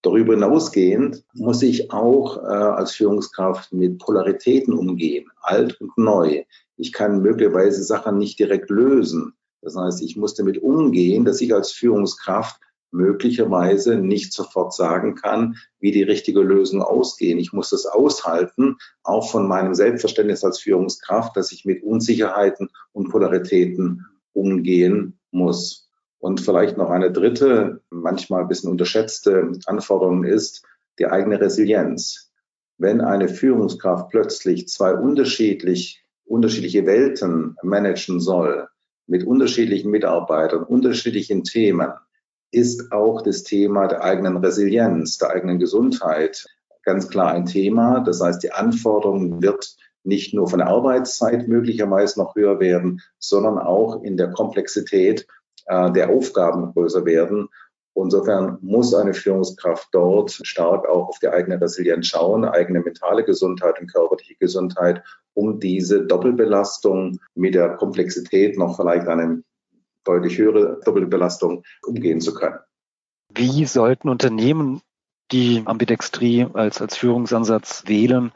Darüber 0.00 0.35
hinausgehend 0.35 1.25
muss 1.35 1.62
ich 1.62 1.90
auch 1.90 2.37
äh, 2.38 2.47
als 2.47 2.93
Führungskraft 2.93 3.73
mit 3.73 3.99
Polaritäten 3.99 4.73
umgehen, 4.73 5.28
alt 5.40 5.81
und 5.81 5.99
neu. 5.99 6.45
Ich 6.76 6.93
kann 6.93 7.23
möglicherweise 7.23 7.83
Sachen 7.83 8.16
nicht 8.16 8.38
direkt 8.38 8.71
lösen. 8.71 9.35
Das 9.63 9.77
heißt, 9.77 10.03
ich 10.03 10.17
muss 10.17 10.35
damit 10.35 10.63
umgehen, 10.63 11.25
dass 11.25 11.41
ich 11.41 11.55
als 11.55 11.73
Führungskraft 11.73 12.61
möglicherweise 12.91 13.97
nicht 13.97 14.33
sofort 14.33 14.73
sagen 14.75 15.15
kann, 15.15 15.57
wie 15.81 15.93
die 15.93 16.03
richtige 16.03 16.41
Lösung 16.41 16.83
ausgehen. 16.83 17.39
Ich 17.39 17.53
muss 17.53 17.71
das 17.71 17.87
aushalten, 17.87 18.77
auch 19.03 19.31
von 19.31 19.47
meinem 19.47 19.75
Selbstverständnis 19.75 20.45
als 20.45 20.61
Führungskraft, 20.61 21.37
dass 21.37 21.53
ich 21.53 21.65
mit 21.65 21.83
Unsicherheiten 21.83 22.71
und 22.93 23.11
Polaritäten 23.11 24.07
umgehen 24.33 25.19
muss. 25.31 25.91
Und 26.19 26.41
vielleicht 26.41 26.77
noch 26.77 26.91
eine 26.91 27.13
dritte, 27.13 27.83
manchmal 27.91 28.43
ein 28.43 28.49
bisschen 28.49 28.71
unterschätzte 28.71 29.53
Anforderung 29.67 30.25
ist 30.25 30.65
die 30.99 31.07
eigene 31.07 31.41
Resilienz. 31.41 32.33
Wenn 32.79 33.01
eine 33.01 33.29
Führungskraft 33.29 34.11
plötzlich 34.11 34.69
zwei 34.69 34.95
unterschiedlich, 34.95 36.03
unterschiedliche 36.25 36.87
Welten 36.87 37.57
managen 37.63 38.21
soll, 38.21 38.69
mit 39.07 39.25
unterschiedlichen 39.25 39.91
Mitarbeitern, 39.91 40.63
unterschiedlichen 40.63 41.45
Themen, 41.45 41.93
ist 42.51 42.93
auch 42.93 43.23
das 43.23 43.43
Thema 43.43 43.87
der 43.87 44.03
eigenen 44.03 44.37
Resilienz, 44.39 45.19
der 45.19 45.31
eigenen 45.31 45.59
Gesundheit 45.59 46.47
ganz 46.83 47.09
klar 47.09 47.33
ein 47.33 47.47
Thema. 47.47 48.01
Das 48.01 48.21
heißt, 48.21 48.43
die 48.43 48.53
Anforderung 48.53 49.43
wird 49.43 49.77
nicht 50.05 50.33
nur 50.33 50.49
von 50.49 50.61
der 50.61 50.69
Arbeitszeit 50.69 51.49
möglicherweise 51.49 52.21
noch 52.21 52.35
höher 52.37 52.61
werden, 52.61 53.03
sondern 53.19 53.59
auch 53.59 54.03
in 54.03 54.17
der 54.17 54.31
Komplexität 54.31 55.27
äh, 55.67 55.91
der 55.93 56.11
Aufgaben 56.11 56.73
größer 56.73 57.05
werden. 57.05 57.49
Insofern 57.97 58.59
muss 58.61 58.95
eine 58.95 59.15
Führungskraft 59.15 59.88
dort 59.93 60.31
stark 60.31 60.87
auch 60.87 61.09
auf 61.09 61.19
die 61.19 61.29
eigene 61.29 61.59
Resilienz 61.59 62.07
schauen, 62.07 62.45
eigene 62.45 62.81
mentale 62.81 63.25
Gesundheit 63.25 63.81
und 63.81 63.91
körperliche 63.91 64.35
Gesundheit, 64.37 65.03
um 65.33 65.61
diese 65.61 66.05
Doppelbelastung 66.05 67.19
mit 67.35 67.55
der 67.55 67.76
Komplexität 67.76 68.59
noch 68.59 68.76
vielleicht 68.76 69.09
eine 69.09 69.43
deutlich 70.05 70.37
höhere 70.37 70.79
Doppelbelastung 70.85 71.65
umgehen 71.87 72.21
zu 72.21 72.35
können. 72.35 72.59
Wie 73.35 73.65
sollten 73.65 74.11
Unternehmen 74.11 74.83
die 75.33 75.62
Ambidextrie 75.65 76.47
als, 76.53 76.83
als 76.83 76.99
Führungsansatz 76.99 77.85
wählen? 77.87 78.31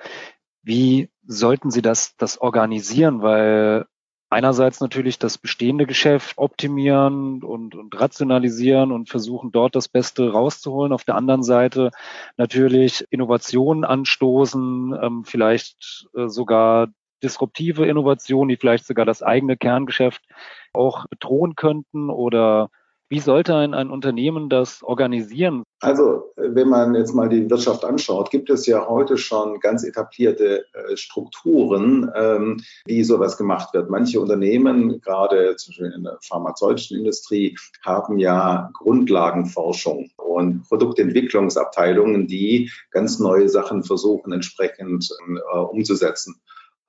Wie 0.63 1.11
sollten 1.27 1.71
sie 1.71 1.83
das, 1.83 2.17
das 2.17 2.41
organisieren? 2.41 3.21
Weil 3.23 3.87
einerseits 4.31 4.81
natürlich 4.81 5.19
das 5.19 5.37
bestehende 5.37 5.87
Geschäft 5.87 6.39
optimieren 6.39 7.43
und, 7.43 7.75
und 7.75 8.01
rationalisieren 8.01 8.93
und 8.93 9.09
versuchen 9.09 9.53
dort 9.53 9.75
das 9.75 9.89
Beste 9.89 10.31
rauszuholen. 10.31 10.93
Auf 10.93 11.05
der 11.05 11.17
anderen 11.17 11.43
Seite 11.43 11.91
natürlich 12.37 13.07
Innovationen 13.11 13.85
anstoßen, 13.85 14.99
ähm, 15.03 15.25
vielleicht 15.25 16.09
äh, 16.15 16.29
sogar 16.29 16.89
disruptive 17.23 17.87
Innovationen, 17.87 18.49
die 18.49 18.57
vielleicht 18.57 18.87
sogar 18.87 19.05
das 19.05 19.23
eigene 19.23 19.57
Kerngeschäft 19.57 20.23
auch 20.73 21.07
bedrohen 21.09 21.57
könnten 21.57 22.09
oder 22.09 22.71
wie 23.11 23.19
sollte 23.19 23.57
ein, 23.57 23.75
ein 23.75 23.91
Unternehmen 23.91 24.49
das 24.49 24.85
organisieren? 24.85 25.65
Also, 25.81 26.33
wenn 26.37 26.69
man 26.69 26.95
jetzt 26.95 27.13
mal 27.13 27.29
die 27.29 27.51
Wirtschaft 27.51 27.85
anschaut, 27.85 28.31
gibt 28.31 28.51
es 28.51 28.67
ja 28.67 28.87
heute 28.89 29.19
schon 29.19 29.59
ganz 29.59 29.83
etablierte 29.83 30.65
äh, 30.73 30.97
Strukturen, 30.97 32.09
ähm, 32.15 32.63
wie 32.87 33.03
sowas 33.03 33.37
gemacht 33.37 33.75
wird. 33.75 33.91
Manche 33.91 34.21
Unternehmen, 34.21 35.01
gerade 35.01 35.57
zum 35.57 35.73
Beispiel 35.73 35.93
in 35.97 36.05
der 36.05 36.19
pharmazeutischen 36.23 36.99
Industrie, 36.99 37.57
haben 37.85 38.19
ja 38.19 38.71
Grundlagenforschung 38.75 40.11
und 40.17 40.69
Produktentwicklungsabteilungen, 40.69 42.29
die 42.29 42.71
ganz 42.93 43.19
neue 43.19 43.49
Sachen 43.49 43.83
versuchen 43.83 44.33
entsprechend 44.33 45.11
äh, 45.19 45.59
umzusetzen. 45.59 46.41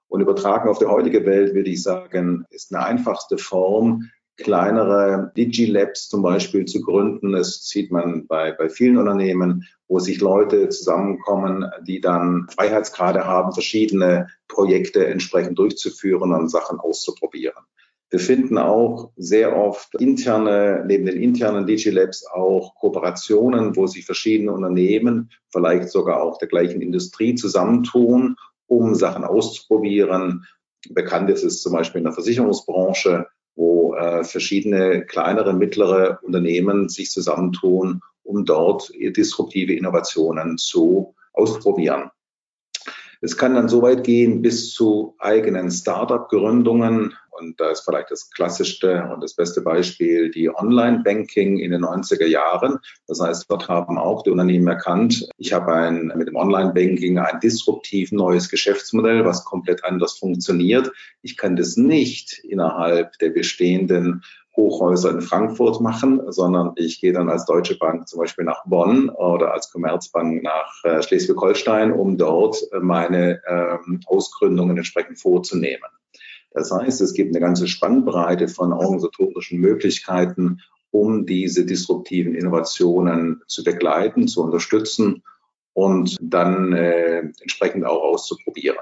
Und 0.08 0.22
übertragen 0.22 0.70
auf 0.70 0.78
die 0.78 0.86
heutige 0.86 1.25
Welt 1.25 1.56
würde 1.56 1.70
ich 1.70 1.82
sagen, 1.82 2.46
ist 2.51 2.75
eine 2.75 2.86
einfachste 2.86 3.38
Form, 3.38 4.10
kleinere 4.38 5.32
Digilabs 5.38 6.10
zum 6.10 6.22
Beispiel 6.22 6.66
zu 6.66 6.82
gründen. 6.82 7.32
Das 7.34 7.68
sieht 7.68 7.92
man 7.92 8.28
bei, 8.28 8.52
bei 8.52 8.70
vielen 8.70 8.98
Unternehmen, 8.98 9.68
wo 9.88 10.00
sich 10.00 10.22
Leute 10.22 10.70
zusammenkommen, 10.70 11.70
die 11.86 12.02
dann 12.02 12.48
Freiheitsgrade 12.50 13.26
haben, 13.26 13.54
verschiedene 13.54 14.28
Projekte 14.48 15.06
entsprechend 15.06 15.60
durchzuführen 15.60 16.34
und 16.34 16.50
Sachen 16.50 16.80
auszuprobieren. 16.80 17.64
Wir 18.10 18.20
finden 18.20 18.58
auch 18.58 19.12
sehr 19.16 19.56
oft 19.56 19.96
interne, 19.96 20.84
neben 20.86 21.06
den 21.06 21.22
internen 21.22 21.66
Digilabs 21.66 22.26
auch 22.26 22.76
Kooperationen, 22.76 23.78
wo 23.78 23.88
sich 23.88 24.06
verschiedene 24.06 24.52
Unternehmen, 24.52 25.32
vielleicht 25.50 25.90
sogar 25.90 26.22
auch 26.22 26.38
der 26.38 26.50
gleichen 26.50 26.82
Industrie 26.82 27.36
zusammentun, 27.36 28.36
um 28.68 28.96
Sachen 28.96 29.24
auszuprobieren. 29.24 30.46
Bekannt 30.90 31.30
ist 31.30 31.44
es 31.44 31.62
zum 31.62 31.72
Beispiel 31.72 32.00
in 32.00 32.06
der 32.06 32.14
Versicherungsbranche, 32.14 33.28
wo 33.91 33.95
äh, 33.95 34.24
verschiedene 34.24 35.05
kleinere, 35.05 35.53
mittlere 35.53 36.19
Unternehmen 36.24 36.89
sich 36.89 37.12
zusammentun, 37.12 38.01
um 38.24 38.45
dort 38.45 38.91
disruptive 38.93 39.74
Innovationen 39.74 40.57
zu 40.57 41.15
ausprobieren. 41.33 42.12
Es 43.21 43.38
kann 43.38 43.55
dann 43.55 43.69
so 43.69 43.81
weit 43.81 44.03
gehen 44.03 44.41
bis 44.41 44.71
zu 44.71 45.15
eigenen 45.19 45.69
Startup-Gründungen. 45.69 47.13
Und 47.41 47.60
da 47.60 47.71
ist 47.71 47.81
vielleicht 47.81 48.12
das 48.12 48.29
klassischste 48.29 49.10
und 49.12 49.21
das 49.21 49.33
beste 49.33 49.62
Beispiel 49.62 50.29
die 50.29 50.53
Online-Banking 50.53 51.57
in 51.57 51.71
den 51.71 51.83
90er 51.83 52.27
Jahren. 52.27 52.77
Das 53.07 53.19
heißt, 53.19 53.45
dort 53.50 53.67
haben 53.67 53.98
auch 53.98 54.21
die 54.24 54.29
Unternehmen 54.29 54.67
erkannt, 54.67 55.27
ich 55.38 55.51
habe 55.53 55.74
ein, 55.74 56.12
mit 56.15 56.27
dem 56.27 56.36
Online-Banking 56.36 57.17
ein 57.17 57.39
disruptiv 57.39 58.12
neues 58.12 58.50
Geschäftsmodell, 58.50 59.25
was 59.25 59.43
komplett 59.43 59.83
anders 59.83 60.17
funktioniert. 60.17 60.91
Ich 61.24 61.36
kann 61.36 61.55
das 61.55 61.77
nicht 61.77 62.39
innerhalb 62.43 63.17
der 63.17 63.29
bestehenden 63.29 64.24
Hochhäuser 64.55 65.12
in 65.12 65.21
Frankfurt 65.21 65.81
machen, 65.81 66.21
sondern 66.27 66.74
ich 66.75 67.00
gehe 67.00 67.13
dann 67.13 67.29
als 67.29 67.45
Deutsche 67.45 67.77
Bank 67.77 68.07
zum 68.07 68.19
Beispiel 68.19 68.43
nach 68.43 68.65
Bonn 68.65 69.10
oder 69.10 69.53
als 69.53 69.71
Commerzbank 69.71 70.43
nach 70.43 70.83
äh, 70.83 71.01
Schleswig-Holstein, 71.01 71.93
um 71.93 72.17
dort 72.17 72.57
äh, 72.74 72.79
meine 72.79 73.41
ähm, 73.48 74.01
Ausgründungen 74.05 74.77
entsprechend 74.77 75.19
vorzunehmen. 75.19 75.89
Das 76.53 76.72
heißt, 76.72 77.01
es 77.01 77.13
gibt 77.13 77.29
eine 77.29 77.39
ganze 77.39 77.67
Spannbreite 77.67 78.48
von 78.48 78.74
organisatorischen 78.74 79.60
Möglichkeiten, 79.60 80.62
um 80.91 81.25
diese 81.25 81.65
disruptiven 81.65 82.36
Innovationen 82.36 83.41
zu 83.48 83.63
begleiten, 83.63 84.27
zu 84.27 84.43
unterstützen 84.43 85.24
und 85.74 86.17
dann 86.22 86.74
äh, 86.74 87.20
entsprechend 87.20 87.86
auch 87.86 88.01
auszuprobieren. 88.03 88.77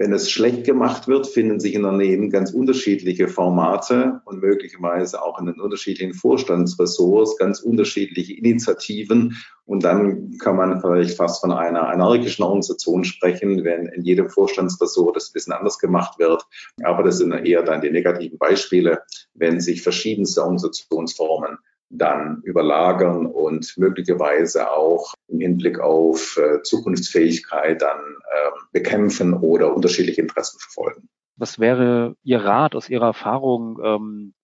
Wenn 0.00 0.12
es 0.12 0.30
schlecht 0.30 0.62
gemacht 0.62 1.08
wird, 1.08 1.26
finden 1.26 1.58
sich 1.58 1.74
in 1.74 1.84
Unternehmen 1.84 2.30
ganz 2.30 2.52
unterschiedliche 2.52 3.26
Formate 3.26 4.20
und 4.26 4.40
möglicherweise 4.40 5.20
auch 5.20 5.40
in 5.40 5.46
den 5.46 5.60
unterschiedlichen 5.60 6.14
Vorstandsressorts 6.14 7.36
ganz 7.36 7.58
unterschiedliche 7.58 8.32
Initiativen. 8.34 9.36
Und 9.64 9.82
dann 9.82 10.38
kann 10.38 10.54
man 10.54 10.80
vielleicht 10.80 11.16
fast 11.16 11.40
von 11.40 11.50
einer 11.50 11.88
anarchischen 11.88 12.44
Organisation 12.44 13.02
sprechen, 13.02 13.64
wenn 13.64 13.86
in 13.86 14.02
jedem 14.02 14.30
Vorstandsressort 14.30 15.16
das 15.16 15.30
ein 15.30 15.32
bisschen 15.32 15.52
anders 15.52 15.80
gemacht 15.80 16.20
wird. 16.20 16.46
Aber 16.84 17.02
das 17.02 17.18
sind 17.18 17.32
eher 17.32 17.64
dann 17.64 17.80
die 17.80 17.90
negativen 17.90 18.38
Beispiele, 18.38 19.02
wenn 19.34 19.60
sich 19.60 19.82
verschiedenste 19.82 20.42
Organisationsformen 20.42 21.58
dann 21.90 22.40
überlagern 22.44 23.26
und 23.26 23.76
möglicherweise 23.78 24.70
auch 24.70 25.14
im 25.28 25.40
Hinblick 25.40 25.78
auf 25.78 26.36
äh, 26.36 26.62
Zukunftsfähigkeit 26.62 27.82
dann 27.82 27.98
äh, 27.98 28.50
bekämpfen 28.72 29.34
oder 29.34 29.74
unterschiedliche 29.74 30.20
Interessen 30.20 30.58
verfolgen. 30.58 31.08
Was 31.36 31.58
wäre 31.58 32.16
Ihr 32.22 32.44
Rat 32.44 32.74
aus 32.74 32.88
Ihrer 32.88 33.06
Erfahrung, 33.06 33.78
ähm, 33.84 34.34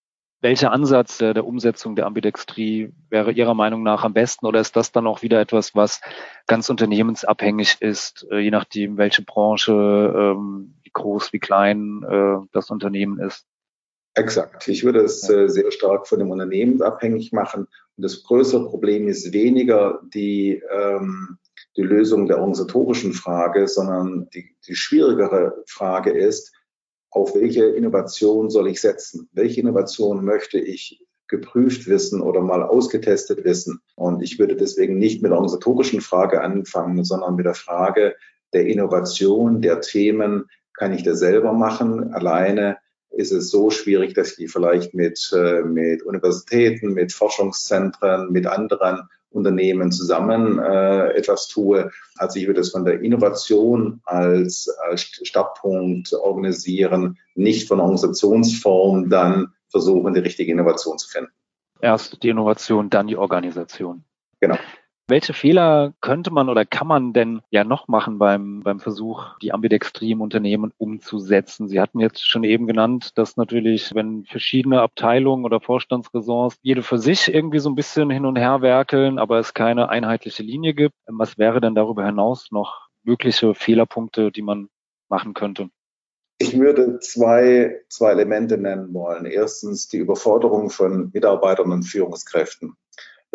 Welcher 0.45 0.71
Ansatz 0.71 1.17
der, 1.17 1.33
der 1.33 1.43
Umsetzung 1.43 1.95
der 1.95 2.05
Ambidextrie 2.05 2.93
wäre 3.09 3.31
Ihrer 3.31 3.55
Meinung 3.55 3.81
nach 3.81 4.03
am 4.03 4.13
besten 4.13 4.45
oder 4.45 4.59
ist 4.59 4.75
das 4.75 4.91
dann 4.91 5.07
auch 5.07 5.23
wieder 5.23 5.41
etwas, 5.41 5.73
was 5.73 6.01
ganz 6.45 6.69
unternehmensabhängig 6.69 7.77
ist, 7.79 8.27
äh, 8.29 8.37
je 8.37 8.51
nachdem, 8.51 8.97
welche 8.97 9.23
Branche, 9.23 9.71
ähm, 9.73 10.75
wie 10.83 10.91
groß, 10.93 11.33
wie 11.33 11.39
klein 11.39 12.03
äh, 12.07 12.45
das 12.51 12.69
Unternehmen 12.69 13.19
ist? 13.19 13.47
Exakt. 14.15 14.67
Ich 14.69 14.85
würde 14.85 15.01
es 15.01 15.29
äh, 15.29 15.49
sehr 15.49 15.71
stark 15.71 16.07
von 16.07 16.19
dem 16.19 16.31
Unternehmen 16.31 16.81
abhängig 16.81 17.33
machen. 17.33 17.67
Und 17.97 18.03
das 18.03 18.23
größere 18.23 18.65
Problem 18.69 19.09
ist 19.09 19.33
weniger 19.33 20.01
die, 20.13 20.63
ähm, 20.73 21.37
die 21.75 21.81
Lösung 21.81 22.25
der 22.25 22.37
organisatorischen 22.37 23.11
Frage, 23.11 23.67
sondern 23.67 24.29
die, 24.33 24.55
die 24.67 24.75
schwierigere 24.75 25.63
Frage 25.67 26.11
ist, 26.11 26.53
auf 27.09 27.35
welche 27.35 27.65
Innovation 27.65 28.49
soll 28.49 28.69
ich 28.69 28.79
setzen? 28.79 29.29
Welche 29.33 29.59
Innovation 29.61 30.23
möchte 30.23 30.59
ich 30.59 31.01
geprüft 31.27 31.87
wissen 31.87 32.21
oder 32.21 32.39
mal 32.41 32.63
ausgetestet 32.63 33.43
wissen? 33.43 33.81
Und 33.95 34.21
ich 34.21 34.39
würde 34.39 34.55
deswegen 34.55 34.97
nicht 34.97 35.21
mit 35.21 35.31
der 35.31 35.37
organisatorischen 35.37 35.99
Frage 35.99 36.41
anfangen, 36.41 37.03
sondern 37.03 37.35
mit 37.35 37.45
der 37.45 37.53
Frage 37.53 38.15
der 38.53 38.65
Innovation, 38.67 39.61
der 39.61 39.81
Themen, 39.81 40.45
kann 40.73 40.93
ich 40.93 41.03
das 41.03 41.19
selber 41.19 41.53
machen? 41.53 42.13
Alleine 42.13 42.77
ist 43.15 43.31
es 43.31 43.49
so 43.49 43.69
schwierig, 43.69 44.13
dass 44.13 44.31
ich 44.31 44.35
die 44.35 44.47
vielleicht 44.47 44.93
mit, 44.93 45.31
äh, 45.33 45.61
mit 45.61 46.03
Universitäten, 46.03 46.93
mit 46.93 47.13
Forschungszentren, 47.13 48.31
mit 48.31 48.45
anderen 48.45 49.09
Unternehmen 49.29 49.91
zusammen 49.91 50.59
äh, 50.59 51.09
etwas 51.11 51.47
tue. 51.47 51.91
Also 52.17 52.39
ich 52.39 52.47
würde 52.47 52.61
es 52.61 52.71
von 52.71 52.85
der 52.85 53.01
Innovation 53.01 54.01
als, 54.05 54.69
als 54.87 55.01
Startpunkt 55.01 56.13
organisieren, 56.13 57.17
nicht 57.35 57.67
von 57.67 57.79
Organisationsform 57.79 59.09
dann 59.09 59.53
versuchen, 59.69 60.13
die 60.13 60.21
richtige 60.21 60.51
Innovation 60.51 60.97
zu 60.97 61.09
finden. 61.09 61.31
Erst 61.81 62.23
die 62.23 62.29
Innovation, 62.29 62.89
dann 62.89 63.07
die 63.07 63.17
Organisation. 63.17 64.05
Genau. 64.39 64.57
Welche 65.07 65.33
Fehler 65.33 65.93
könnte 66.01 66.31
man 66.31 66.49
oder 66.49 66.65
kann 66.65 66.87
man 66.87 67.13
denn 67.13 67.41
ja 67.51 67.63
noch 67.63 67.87
machen 67.87 68.17
beim, 68.17 68.61
beim 68.63 68.79
Versuch, 68.79 69.37
die 69.37 69.53
Ambidextrie 69.53 70.11
im 70.11 70.21
Unternehmen 70.21 70.73
umzusetzen? 70.77 71.67
Sie 71.67 71.79
hatten 71.79 71.99
jetzt 71.99 72.27
schon 72.27 72.43
eben 72.43 72.65
genannt, 72.65 73.11
dass 73.15 73.37
natürlich, 73.37 73.93
wenn 73.93 74.25
verschiedene 74.25 74.81
Abteilungen 74.81 75.45
oder 75.45 75.61
Vorstandsressorts 75.61 76.57
jede 76.63 76.81
für 76.81 76.97
sich 76.97 77.31
irgendwie 77.31 77.59
so 77.59 77.69
ein 77.69 77.75
bisschen 77.75 78.09
hin 78.09 78.25
und 78.25 78.35
her 78.35 78.63
werkeln, 78.63 79.19
aber 79.19 79.37
es 79.37 79.53
keine 79.53 79.89
einheitliche 79.89 80.41
Linie 80.41 80.73
gibt, 80.73 80.95
was 81.05 81.37
wäre 81.37 81.61
denn 81.61 81.75
darüber 81.75 82.03
hinaus 82.03 82.49
noch 82.49 82.89
mögliche 83.03 83.53
Fehlerpunkte, 83.53 84.31
die 84.31 84.41
man 84.41 84.69
machen 85.07 85.35
könnte? 85.35 85.69
Ich 86.39 86.57
würde 86.59 86.99
zwei, 86.99 87.81
zwei 87.89 88.11
Elemente 88.11 88.57
nennen 88.57 88.93
wollen. 88.93 89.25
Erstens 89.25 89.87
die 89.87 89.97
Überforderung 89.97 90.71
von 90.71 91.11
Mitarbeitern 91.13 91.71
und 91.71 91.83
Führungskräften. 91.83 92.75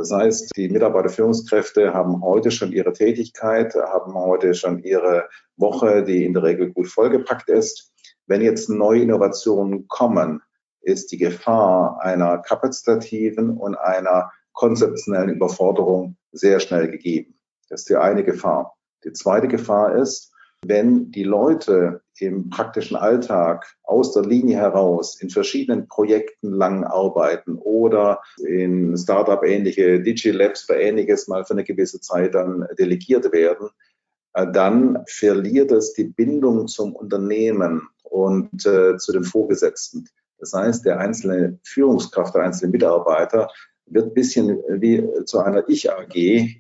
Das 0.01 0.13
heißt, 0.13 0.57
die 0.57 0.71
Mitarbeiterführungskräfte 0.71 1.93
haben 1.93 2.23
heute 2.23 2.51
schon 2.51 2.73
ihre 2.73 2.95
Tätigkeit, 2.95 3.75
haben 3.75 4.15
heute 4.15 4.55
schon 4.55 4.83
ihre 4.83 5.29
Woche, 5.57 6.03
die 6.03 6.25
in 6.25 6.33
der 6.33 6.43
Regel 6.43 6.73
gut 6.73 6.89
vollgepackt 6.89 7.51
ist. 7.51 7.93
Wenn 8.27 8.41
jetzt 8.41 8.71
neue 8.71 9.03
Innovationen 9.03 9.89
kommen, 9.89 10.41
ist 10.81 11.13
die 11.13 11.19
Gefahr 11.19 12.01
einer 12.01 12.39
kapazitativen 12.39 13.51
und 13.51 13.75
einer 13.75 14.33
konzeptionellen 14.55 15.29
Überforderung 15.29 16.17
sehr 16.33 16.61
schnell 16.61 16.91
gegeben. 16.91 17.39
Das 17.69 17.81
ist 17.81 17.91
die 17.91 17.97
eine 17.97 18.25
Gefahr. 18.25 18.79
Die 19.05 19.13
zweite 19.13 19.49
Gefahr 19.49 19.97
ist, 19.97 20.33
wenn 20.65 21.11
die 21.11 21.25
Leute 21.25 22.01
im 22.21 22.51
praktischen 22.51 22.97
Alltag 22.97 23.67
aus 23.83 24.13
der 24.13 24.23
Linie 24.23 24.57
heraus 24.57 25.21
in 25.21 25.31
verschiedenen 25.31 25.89
Projekten 25.89 26.53
lang 26.53 26.85
arbeiten 26.85 27.57
oder 27.57 28.21
in 28.45 28.97
Startup-ähnliche 28.97 30.01
Digilabs 30.01 30.69
oder 30.69 30.81
ähnliches 30.81 31.29
mal 31.29 31.45
für 31.45 31.55
eine 31.55 31.65
gewisse 31.65 32.01
Zeit 32.01 32.35
dann 32.35 32.67
delegiert 32.79 33.33
werden, 33.33 33.69
äh, 34.35 34.47
dann 34.53 35.05
verliert 35.07 35.73
es 35.73 35.93
die 35.95 36.05
Bindung 36.05 36.69
zum 36.69 36.95
Unternehmen 36.95 37.89
und 38.03 38.67
äh, 38.67 38.97
zu 38.97 39.13
den 39.13 39.25
Vorgesetzten. 39.25 40.09
Das 40.39 40.53
heißt, 40.55 40.85
der 40.87 40.99
einzelne 40.99 41.59
Führungskraft, 41.65 42.35
der 42.35 42.43
einzelne 42.43 42.73
Mitarbeiter 42.73 43.51
wird 43.91 44.07
ein 44.07 44.15
bisschen 44.15 44.63
wie 44.69 45.07
zu 45.25 45.41
einer 45.41 45.69
Ich-AG 45.69 46.15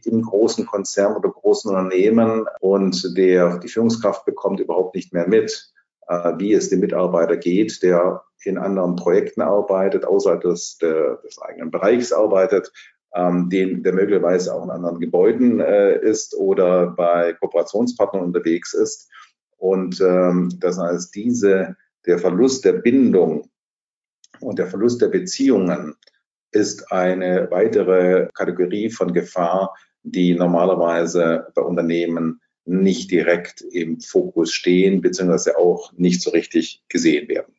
im 0.04 0.22
großen 0.22 0.66
Konzern 0.66 1.16
oder 1.16 1.30
großen 1.30 1.70
Unternehmen 1.70 2.46
und 2.60 3.16
der, 3.16 3.58
die 3.58 3.68
Führungskraft 3.68 4.24
bekommt 4.24 4.60
überhaupt 4.60 4.94
nicht 4.94 5.12
mehr 5.12 5.28
mit, 5.28 5.72
äh, 6.08 6.32
wie 6.38 6.52
es 6.52 6.68
dem 6.70 6.80
Mitarbeiter 6.80 7.36
geht, 7.36 7.82
der 7.82 8.22
in 8.44 8.58
anderen 8.58 8.96
Projekten 8.96 9.42
arbeitet, 9.42 10.04
außerhalb 10.04 10.40
des, 10.40 10.78
des 10.78 11.40
eigenen 11.40 11.70
Bereichs 11.70 12.12
arbeitet, 12.12 12.72
ähm, 13.14 13.48
den, 13.50 13.82
der 13.82 13.92
möglicherweise 13.92 14.54
auch 14.54 14.64
in 14.64 14.70
anderen 14.70 15.00
Gebäuden 15.00 15.60
äh, 15.60 15.98
ist 16.00 16.34
oder 16.36 16.88
bei 16.88 17.34
Kooperationspartnern 17.34 18.24
unterwegs 18.24 18.74
ist. 18.74 19.08
Und 19.56 20.00
ähm, 20.00 20.50
das 20.58 20.78
heißt, 20.78 21.14
diese, 21.14 21.76
der 22.06 22.18
Verlust 22.18 22.64
der 22.64 22.72
Bindung 22.74 23.50
und 24.40 24.58
der 24.58 24.68
Verlust 24.68 25.02
der 25.02 25.08
Beziehungen 25.08 25.96
ist 26.52 26.92
eine 26.92 27.50
weitere 27.50 28.28
Kategorie 28.34 28.90
von 28.90 29.12
Gefahr, 29.12 29.74
die 30.02 30.34
normalerweise 30.34 31.48
bei 31.54 31.62
Unternehmen 31.62 32.40
nicht 32.64 33.10
direkt 33.10 33.62
im 33.62 34.00
Fokus 34.00 34.52
stehen, 34.52 35.00
beziehungsweise 35.00 35.58
auch 35.58 35.92
nicht 35.96 36.22
so 36.22 36.30
richtig 36.30 36.82
gesehen 36.88 37.28
werden. 37.28 37.54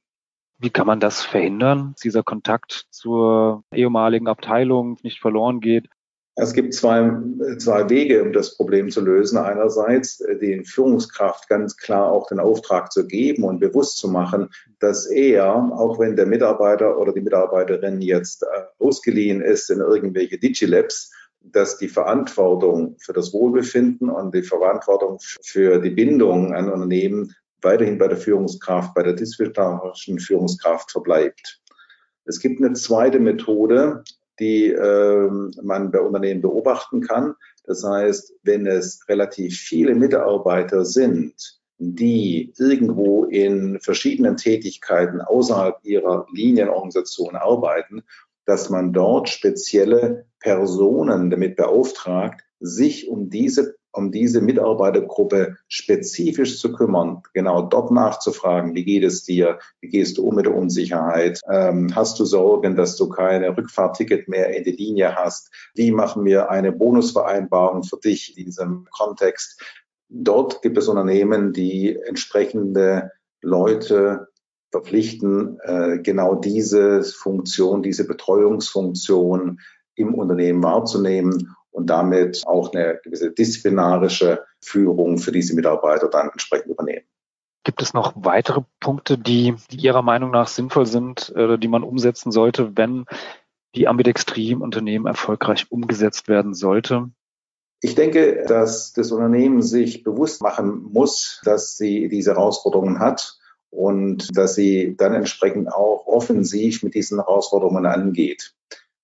Wie 0.60 0.70
kann 0.70 0.88
man 0.88 1.00
das 1.00 1.24
verhindern, 1.24 1.94
dass 1.94 2.02
dieser 2.02 2.24
Kontakt 2.24 2.86
zur 2.92 3.64
ehemaligen 3.74 4.28
Abteilung 4.28 4.98
nicht 5.02 5.20
verloren 5.20 5.60
geht? 5.60 5.90
Es 6.42 6.54
gibt 6.54 6.74
zwei, 6.74 7.12
zwei 7.60 7.88
Wege, 7.88 8.24
um 8.24 8.34
das 8.34 8.58
Problem 8.58 8.90
zu 8.90 9.02
lösen. 9.02 9.38
Einerseits 9.38 10.22
äh, 10.22 10.40
den 10.40 10.66
Führungskraft 10.66 11.48
ganz 11.48 11.78
klar 11.78 12.12
auch 12.12 12.26
den 12.26 12.40
Auftrag 12.40 12.92
zu 12.92 13.06
geben 13.06 13.44
und 13.44 13.60
bewusst 13.60 14.00
zu 14.00 14.10
machen, 14.10 14.50
dass 14.80 15.06
er, 15.06 15.54
auch 15.54 16.00
wenn 16.00 16.16
der 16.16 16.26
Mitarbeiter 16.26 16.98
oder 16.98 17.14
die 17.14 17.22
Mitarbeiterin 17.22 18.02
jetzt 18.02 18.42
äh, 18.42 18.48
ausgeliehen 18.80 19.42
ist 19.42 19.70
in 19.70 19.82
irgendwelche 19.82 20.40
Digilabs, 20.40 21.12
dass 21.42 21.78
die 21.78 21.90
Verantwortung 21.90 22.96
für 22.98 23.14
das 23.14 23.34
Wohlbefinden 23.34 24.10
und 24.10 24.34
die 24.34 24.42
Verantwortung 24.42 25.20
für 25.44 25.78
die 25.78 25.92
Bindung 25.92 26.56
an 26.56 26.72
Unternehmen 26.72 27.36
weiterhin 27.62 28.00
bei 28.00 28.08
der 28.08 28.18
Führungskraft, 28.18 28.96
bei 28.96 29.04
der 29.04 29.14
disziplinarischen 29.14 30.18
Führungskraft 30.18 30.90
verbleibt. 30.90 31.62
Es 32.26 32.40
gibt 32.40 32.64
eine 32.64 32.74
zweite 32.74 33.20
Methode, 33.20 34.04
die 34.42 34.68
äh, 34.68 35.30
man 35.62 35.92
bei 35.92 36.02
Unternehmen 36.02 36.42
beobachten 36.42 37.02
kann. 37.02 37.36
Das 37.64 37.84
heißt, 37.84 38.34
wenn 38.44 38.66
es 38.66 39.08
relativ 39.08 39.58
viele 39.58 39.96
Mitarbeiter 39.96 40.84
sind, 40.84 41.62
die 41.78 42.54
irgendwo 42.58 43.26
in 43.26 43.80
verschiedenen 43.80 44.38
Tätigkeiten 44.38 45.22
außerhalb 45.22 45.78
ihrer 45.84 46.26
Linienorganisation 46.34 47.36
arbeiten, 47.36 48.04
dass 48.46 48.70
man 48.70 48.94
dort 48.94 49.30
spezielle 49.30 50.26
Personen 50.40 51.30
damit 51.30 51.56
beauftragt, 51.56 52.42
sich 52.60 53.08
um 53.08 53.30
diese 53.30 53.76
um 53.94 54.12
diese 54.12 54.42
Mitarbeitergruppe 54.42 55.58
spezifisch 55.68 56.60
zu 56.60 56.72
kümmern, 56.72 57.22
genau 57.34 57.62
dort 57.64 57.92
nachzufragen, 57.92 58.74
wie 58.76 58.86
geht 58.86 59.04
es 59.04 59.24
dir, 59.24 59.60
wie 59.82 59.90
gehst 59.90 60.18
du 60.18 60.28
um 60.28 60.36
mit 60.36 60.46
der 60.46 60.56
Unsicherheit, 60.56 61.40
ähm, 61.50 61.94
hast 61.96 62.20
du 62.20 62.26
Sorgen, 62.26 62.76
dass 62.76 62.96
du 62.96 63.10
keine 63.10 63.56
Rückfahrticket 63.56 64.28
mehr 64.28 64.56
in 64.56 64.64
die 64.64 64.72
Linie 64.72 65.16
hast, 65.16 65.52
wie 65.76 65.92
machen 65.92 66.26
wir 66.26 66.50
eine 66.50 66.72
Bonusvereinbarung 66.72 67.84
für 67.84 67.98
dich 67.98 68.38
in 68.38 68.46
diesem 68.46 68.88
Kontext. 68.92 69.62
Dort 70.10 70.62
gibt 70.62 70.78
es 70.78 70.88
Unternehmen, 70.88 71.54
die 71.54 71.96
entsprechende 71.96 73.12
Leute 73.42 74.28
verpflichten, 74.72 75.60
äh, 75.64 76.00
genau 76.00 76.36
diese 76.36 77.04
Funktion, 77.04 77.84
diese 77.84 78.08
Betreuungsfunktion 78.08 79.60
im 79.96 80.16
Unternehmen 80.16 80.64
wahrzunehmen 80.64 81.56
und 81.72 81.88
damit 81.88 82.44
auch 82.46 82.74
eine 82.74 83.00
gewisse 83.04 83.32
disziplinarische 83.32 84.44
Führung 84.62 85.18
für 85.18 85.32
diese 85.32 85.56
Mitarbeiter 85.56 86.10
dann 86.10 86.30
entsprechend 86.30 86.72
übernehmen. 86.72 87.06
Gibt 87.64 87.82
es 87.82 87.94
noch 87.94 88.14
weitere 88.16 88.62
Punkte, 88.80 89.18
die, 89.18 89.56
die 89.70 89.78
Ihrer 89.78 90.02
Meinung 90.02 90.32
nach 90.32 90.48
sinnvoll 90.48 90.86
sind 90.86 91.32
oder 91.36 91.58
die 91.58 91.68
man 91.68 91.84
umsetzen 91.84 92.32
sollte, 92.32 92.76
wenn 92.76 93.06
die 93.76 93.88
Ambidextrie 93.88 94.52
im 94.52 94.62
Unternehmen 94.62 95.06
erfolgreich 95.06 95.72
umgesetzt 95.72 96.28
werden 96.28 96.54
sollte? 96.54 97.12
Ich 97.82 97.96
denke, 97.96 98.46
dass 98.48 98.94
das 98.94 99.12
Unternehmen 99.12 99.62
sich 99.62 100.04
bewusst 100.04 100.42
machen 100.42 100.84
muss, 100.92 101.42
dass 101.44 101.78
sie 101.78 102.10
diese 102.10 102.32
Herausforderungen 102.32 103.00
hat 103.00 103.40
und 103.72 104.36
dass 104.38 104.56
sie 104.56 104.96
dann 104.98 105.14
entsprechend 105.14 105.72
auch 105.72 106.06
offensiv 106.06 106.84
mit 106.84 106.94
diesen 106.94 107.18
Herausforderungen 107.20 107.86
angeht. 107.86 108.54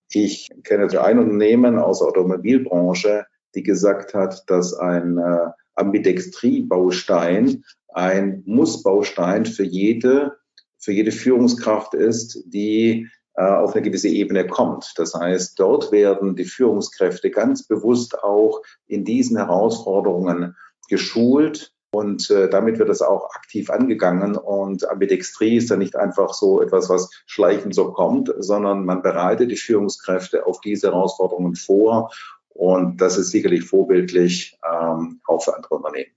Ich 0.09 0.49
kenne 0.63 0.87
ein 1.01 1.19
Unternehmen 1.19 1.77
aus 1.77 1.99
der 1.99 2.07
Automobilbranche, 2.07 3.25
die 3.55 3.63
gesagt 3.63 4.13
hat, 4.13 4.43
dass 4.47 4.73
ein 4.73 5.17
äh, 5.17 5.47
Ambidextrie-Baustein 5.75 7.63
ein 7.93 8.43
Muss-Baustein 8.45 9.45
für 9.45 9.63
jede, 9.63 10.37
für 10.77 10.91
jede 10.91 11.11
Führungskraft 11.11 11.93
ist, 11.93 12.43
die 12.45 13.09
äh, 13.33 13.43
auf 13.43 13.73
eine 13.73 13.83
gewisse 13.83 14.09
Ebene 14.09 14.47
kommt. 14.47 14.93
Das 14.97 15.13
heißt, 15.13 15.59
dort 15.59 15.91
werden 15.91 16.35
die 16.35 16.45
Führungskräfte 16.45 17.31
ganz 17.31 17.67
bewusst 17.67 18.23
auch 18.23 18.61
in 18.87 19.03
diesen 19.03 19.37
Herausforderungen 19.37 20.55
geschult 20.89 21.73
und 21.91 22.29
äh, 22.29 22.49
damit 22.49 22.79
wird 22.79 22.89
es 22.89 23.01
auch 23.01 23.29
aktiv 23.33 23.69
angegangen. 23.69 24.35
Und 24.35 24.89
Ambidextrie 24.89 25.57
ist 25.57 25.71
dann 25.71 25.79
nicht 25.79 25.95
einfach 25.95 26.33
so 26.33 26.61
etwas, 26.61 26.89
was 26.89 27.09
schleichend 27.25 27.73
so 27.73 27.91
kommt, 27.91 28.31
sondern 28.37 28.85
man 28.85 29.01
bereitet 29.01 29.51
die 29.51 29.57
Führungskräfte 29.57 30.45
auf 30.45 30.59
diese 30.61 30.87
Herausforderungen 30.87 31.55
vor. 31.55 32.11
Und 32.49 33.01
das 33.01 33.17
ist 33.17 33.31
sicherlich 33.31 33.63
vorbildlich 33.63 34.59
ähm, 34.63 35.21
auch 35.27 35.43
für 35.43 35.55
andere 35.55 35.75
Unternehmen. 35.75 36.11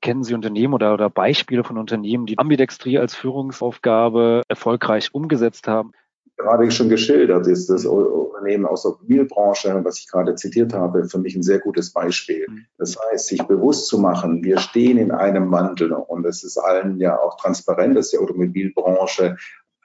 Kennen 0.00 0.24
Sie 0.24 0.34
Unternehmen 0.34 0.74
oder, 0.74 0.92
oder 0.92 1.08
Beispiele 1.08 1.64
von 1.64 1.78
Unternehmen, 1.78 2.26
die 2.26 2.38
Ambidextrie 2.38 2.98
als 2.98 3.14
Führungsaufgabe 3.14 4.42
erfolgreich 4.48 5.14
umgesetzt 5.14 5.66
haben? 5.68 5.92
Gerade 6.36 6.70
schon 6.70 6.88
geschildert, 6.88 7.46
ist 7.46 7.70
das 7.70 7.84
Unternehmen 7.86 8.66
aus 8.66 8.82
der 8.82 8.92
Automobilbranche, 8.92 9.80
was 9.84 9.98
ich 9.98 10.08
gerade 10.08 10.34
zitiert 10.34 10.72
habe, 10.72 11.08
für 11.08 11.18
mich 11.18 11.34
ein 11.34 11.42
sehr 11.42 11.58
gutes 11.58 11.92
Beispiel. 11.92 12.46
Mhm. 12.48 12.66
Das 12.78 12.96
heißt, 12.98 13.26
sich 13.26 13.42
bewusst 13.44 13.86
zu 13.86 13.98
machen, 13.98 14.42
wir 14.44 14.58
stehen 14.58 14.98
in 14.98 15.10
einem 15.10 15.50
Wandel 15.50 15.92
und 15.92 16.26
es 16.26 16.44
ist 16.44 16.58
allen 16.58 16.98
ja 16.98 17.18
auch 17.18 17.36
transparent, 17.36 17.96
dass 17.96 18.10
die 18.10 18.18
Automobilbranche 18.18 19.36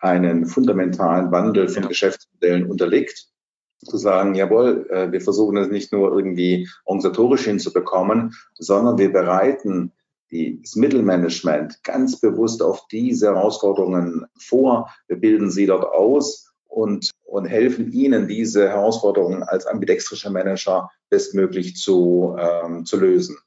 einen 0.02 0.46
fundamentalen 0.46 1.32
Wandel 1.32 1.68
von 1.68 1.88
Geschäftsmodellen 1.88 2.70
unterliegt 2.70 3.28
zu 3.86 3.98
sagen, 3.98 4.36
jawohl, 4.36 4.88
äh, 4.90 5.12
wir 5.12 5.22
versuchen 5.22 5.58
es 5.58 5.70
nicht 5.70 5.94
nur 5.94 6.12
irgendwie 6.12 6.68
organisatorisch 6.86 7.46
hinzubekommen, 7.46 8.36
sondern 8.56 8.98
wir 8.98 9.12
bereiten 9.12 9.94
das 10.32 10.76
Mittelmanagement 10.76 11.84
ganz 11.84 12.20
bewusst 12.20 12.62
auf 12.62 12.88
diese 12.88 13.28
Herausforderungen 13.28 14.26
vor. 14.38 14.89
Wir 15.08 15.18
bilden 15.18 15.50
sie 15.50 15.65
dort 15.65 15.86
aus 15.86 16.54
und, 16.68 17.12
und 17.24 17.46
helfen 17.46 17.92
ihnen, 17.92 18.28
diese 18.28 18.70
Herausforderungen 18.70 19.44
als 19.44 19.65
ambidextrischer 19.65 20.30
Manager 20.30 20.89
bestmöglich 21.10 21.76
zu, 21.76 22.36
ähm, 22.39 22.86
zu 22.86 22.98
lösen. 22.98 23.38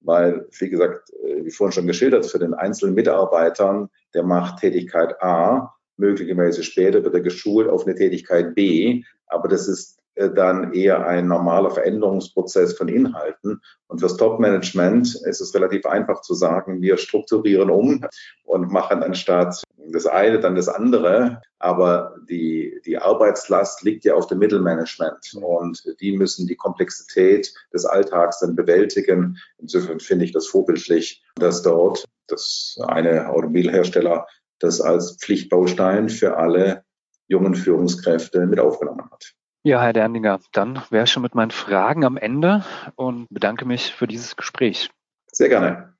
Weil, 0.00 0.48
wie 0.58 0.70
gesagt, 0.70 1.10
äh, 1.22 1.44
wie 1.44 1.50
vorhin 1.50 1.72
schon 1.72 1.86
geschildert, 1.86 2.24
für 2.24 2.38
den 2.38 2.54
einzelnen 2.54 2.94
Mitarbeitern, 2.94 3.90
der 4.14 4.22
macht 4.22 4.60
Tätigkeit 4.60 5.22
A, 5.22 5.74
möglicherweise 5.98 6.62
später 6.62 7.04
wird 7.04 7.14
er 7.14 7.20
geschult 7.20 7.68
auf 7.68 7.86
eine 7.86 7.94
Tätigkeit 7.94 8.54
B, 8.54 9.04
aber 9.26 9.48
das 9.48 9.68
ist 9.68 9.99
dann 10.28 10.72
eher 10.72 11.06
ein 11.06 11.26
normaler 11.26 11.70
Veränderungsprozess 11.70 12.76
von 12.76 12.88
Inhalten. 12.88 13.60
Und 13.86 14.00
fürs 14.00 14.16
Top-Management 14.16 15.14
ist 15.24 15.40
es 15.40 15.54
relativ 15.54 15.86
einfach 15.86 16.20
zu 16.20 16.34
sagen, 16.34 16.82
wir 16.82 16.96
strukturieren 16.96 17.70
um 17.70 18.04
und 18.44 18.70
machen 18.70 19.02
anstatt 19.02 19.62
das 19.92 20.06
eine 20.06 20.38
dann 20.40 20.54
das 20.54 20.68
andere. 20.68 21.40
Aber 21.58 22.14
die, 22.28 22.80
die 22.84 22.98
Arbeitslast 22.98 23.82
liegt 23.82 24.04
ja 24.04 24.14
auf 24.14 24.26
dem 24.26 24.38
Mittelmanagement 24.38 25.34
und 25.40 25.82
die 26.00 26.16
müssen 26.16 26.46
die 26.46 26.56
Komplexität 26.56 27.52
des 27.72 27.84
Alltags 27.84 28.40
dann 28.40 28.54
bewältigen. 28.54 29.38
Insofern 29.58 30.00
finde 30.00 30.24
ich 30.26 30.32
das 30.32 30.46
vorbildlich, 30.46 31.22
dass 31.36 31.62
dort 31.62 32.04
das 32.28 32.78
eine 32.86 33.28
Automobilhersteller 33.28 34.26
das 34.60 34.80
als 34.80 35.16
Pflichtbaustein 35.16 36.08
für 36.08 36.36
alle 36.36 36.84
jungen 37.26 37.54
Führungskräfte 37.54 38.46
mit 38.46 38.60
aufgenommen 38.60 39.08
hat. 39.10 39.32
Ja, 39.62 39.82
Herr 39.82 39.92
Derninger, 39.92 40.40
dann 40.52 40.80
wäre 40.88 41.04
ich 41.04 41.10
schon 41.10 41.22
mit 41.22 41.34
meinen 41.34 41.50
Fragen 41.50 42.06
am 42.06 42.16
Ende 42.16 42.64
und 42.96 43.26
bedanke 43.28 43.66
mich 43.66 43.92
für 43.92 44.06
dieses 44.06 44.36
Gespräch. 44.36 44.88
Sehr 45.30 45.50
gerne. 45.50 45.92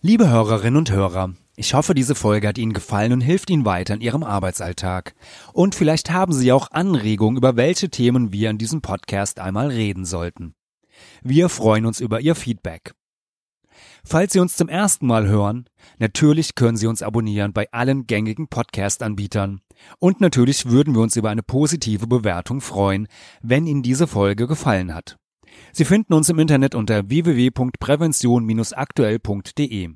Liebe 0.00 0.30
Hörerinnen 0.30 0.78
und 0.78 0.90
Hörer, 0.90 1.34
ich 1.54 1.74
hoffe, 1.74 1.92
diese 1.92 2.14
Folge 2.14 2.48
hat 2.48 2.56
Ihnen 2.56 2.72
gefallen 2.72 3.12
und 3.12 3.20
hilft 3.20 3.50
Ihnen 3.50 3.66
weiter 3.66 3.92
in 3.92 4.00
Ihrem 4.00 4.22
Arbeitsalltag. 4.22 5.14
Und 5.52 5.74
vielleicht 5.74 6.10
haben 6.10 6.32
Sie 6.32 6.50
auch 6.50 6.70
Anregungen, 6.70 7.36
über 7.36 7.56
welche 7.56 7.90
Themen 7.90 8.32
wir 8.32 8.48
in 8.48 8.56
diesem 8.56 8.80
Podcast 8.80 9.38
einmal 9.38 9.66
reden 9.68 10.06
sollten. 10.06 10.54
Wir 11.22 11.50
freuen 11.50 11.84
uns 11.84 12.00
über 12.00 12.20
Ihr 12.20 12.36
Feedback. 12.36 12.94
Falls 14.04 14.32
Sie 14.32 14.40
uns 14.40 14.56
zum 14.56 14.68
ersten 14.68 15.06
Mal 15.06 15.26
hören, 15.26 15.68
natürlich 15.98 16.54
können 16.54 16.76
Sie 16.76 16.86
uns 16.86 17.02
abonnieren 17.02 17.52
bei 17.52 17.70
allen 17.72 18.06
gängigen 18.06 18.48
Podcast-Anbietern. 18.48 19.60
Und 19.98 20.20
natürlich 20.20 20.66
würden 20.66 20.94
wir 20.94 21.02
uns 21.02 21.16
über 21.16 21.30
eine 21.30 21.42
positive 21.42 22.06
Bewertung 22.06 22.60
freuen, 22.60 23.08
wenn 23.42 23.66
Ihnen 23.66 23.82
diese 23.82 24.06
Folge 24.06 24.46
gefallen 24.46 24.94
hat. 24.94 25.16
Sie 25.72 25.84
finden 25.84 26.14
uns 26.14 26.28
im 26.28 26.38
Internet 26.38 26.74
unter 26.74 27.08
www.prävention-aktuell.de. 27.08 29.90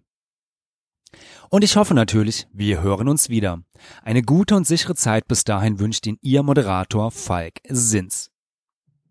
Und 1.50 1.64
ich 1.64 1.76
hoffe 1.76 1.94
natürlich, 1.94 2.46
wir 2.52 2.82
hören 2.82 3.08
uns 3.08 3.28
wieder. 3.28 3.62
Eine 4.02 4.22
gute 4.22 4.56
und 4.56 4.66
sichere 4.66 4.94
Zeit 4.94 5.28
bis 5.28 5.44
dahin 5.44 5.78
wünscht 5.78 6.06
Ihnen 6.06 6.18
Ihr 6.22 6.42
Moderator 6.42 7.10
Falk 7.10 7.60
Sins. 7.68 8.31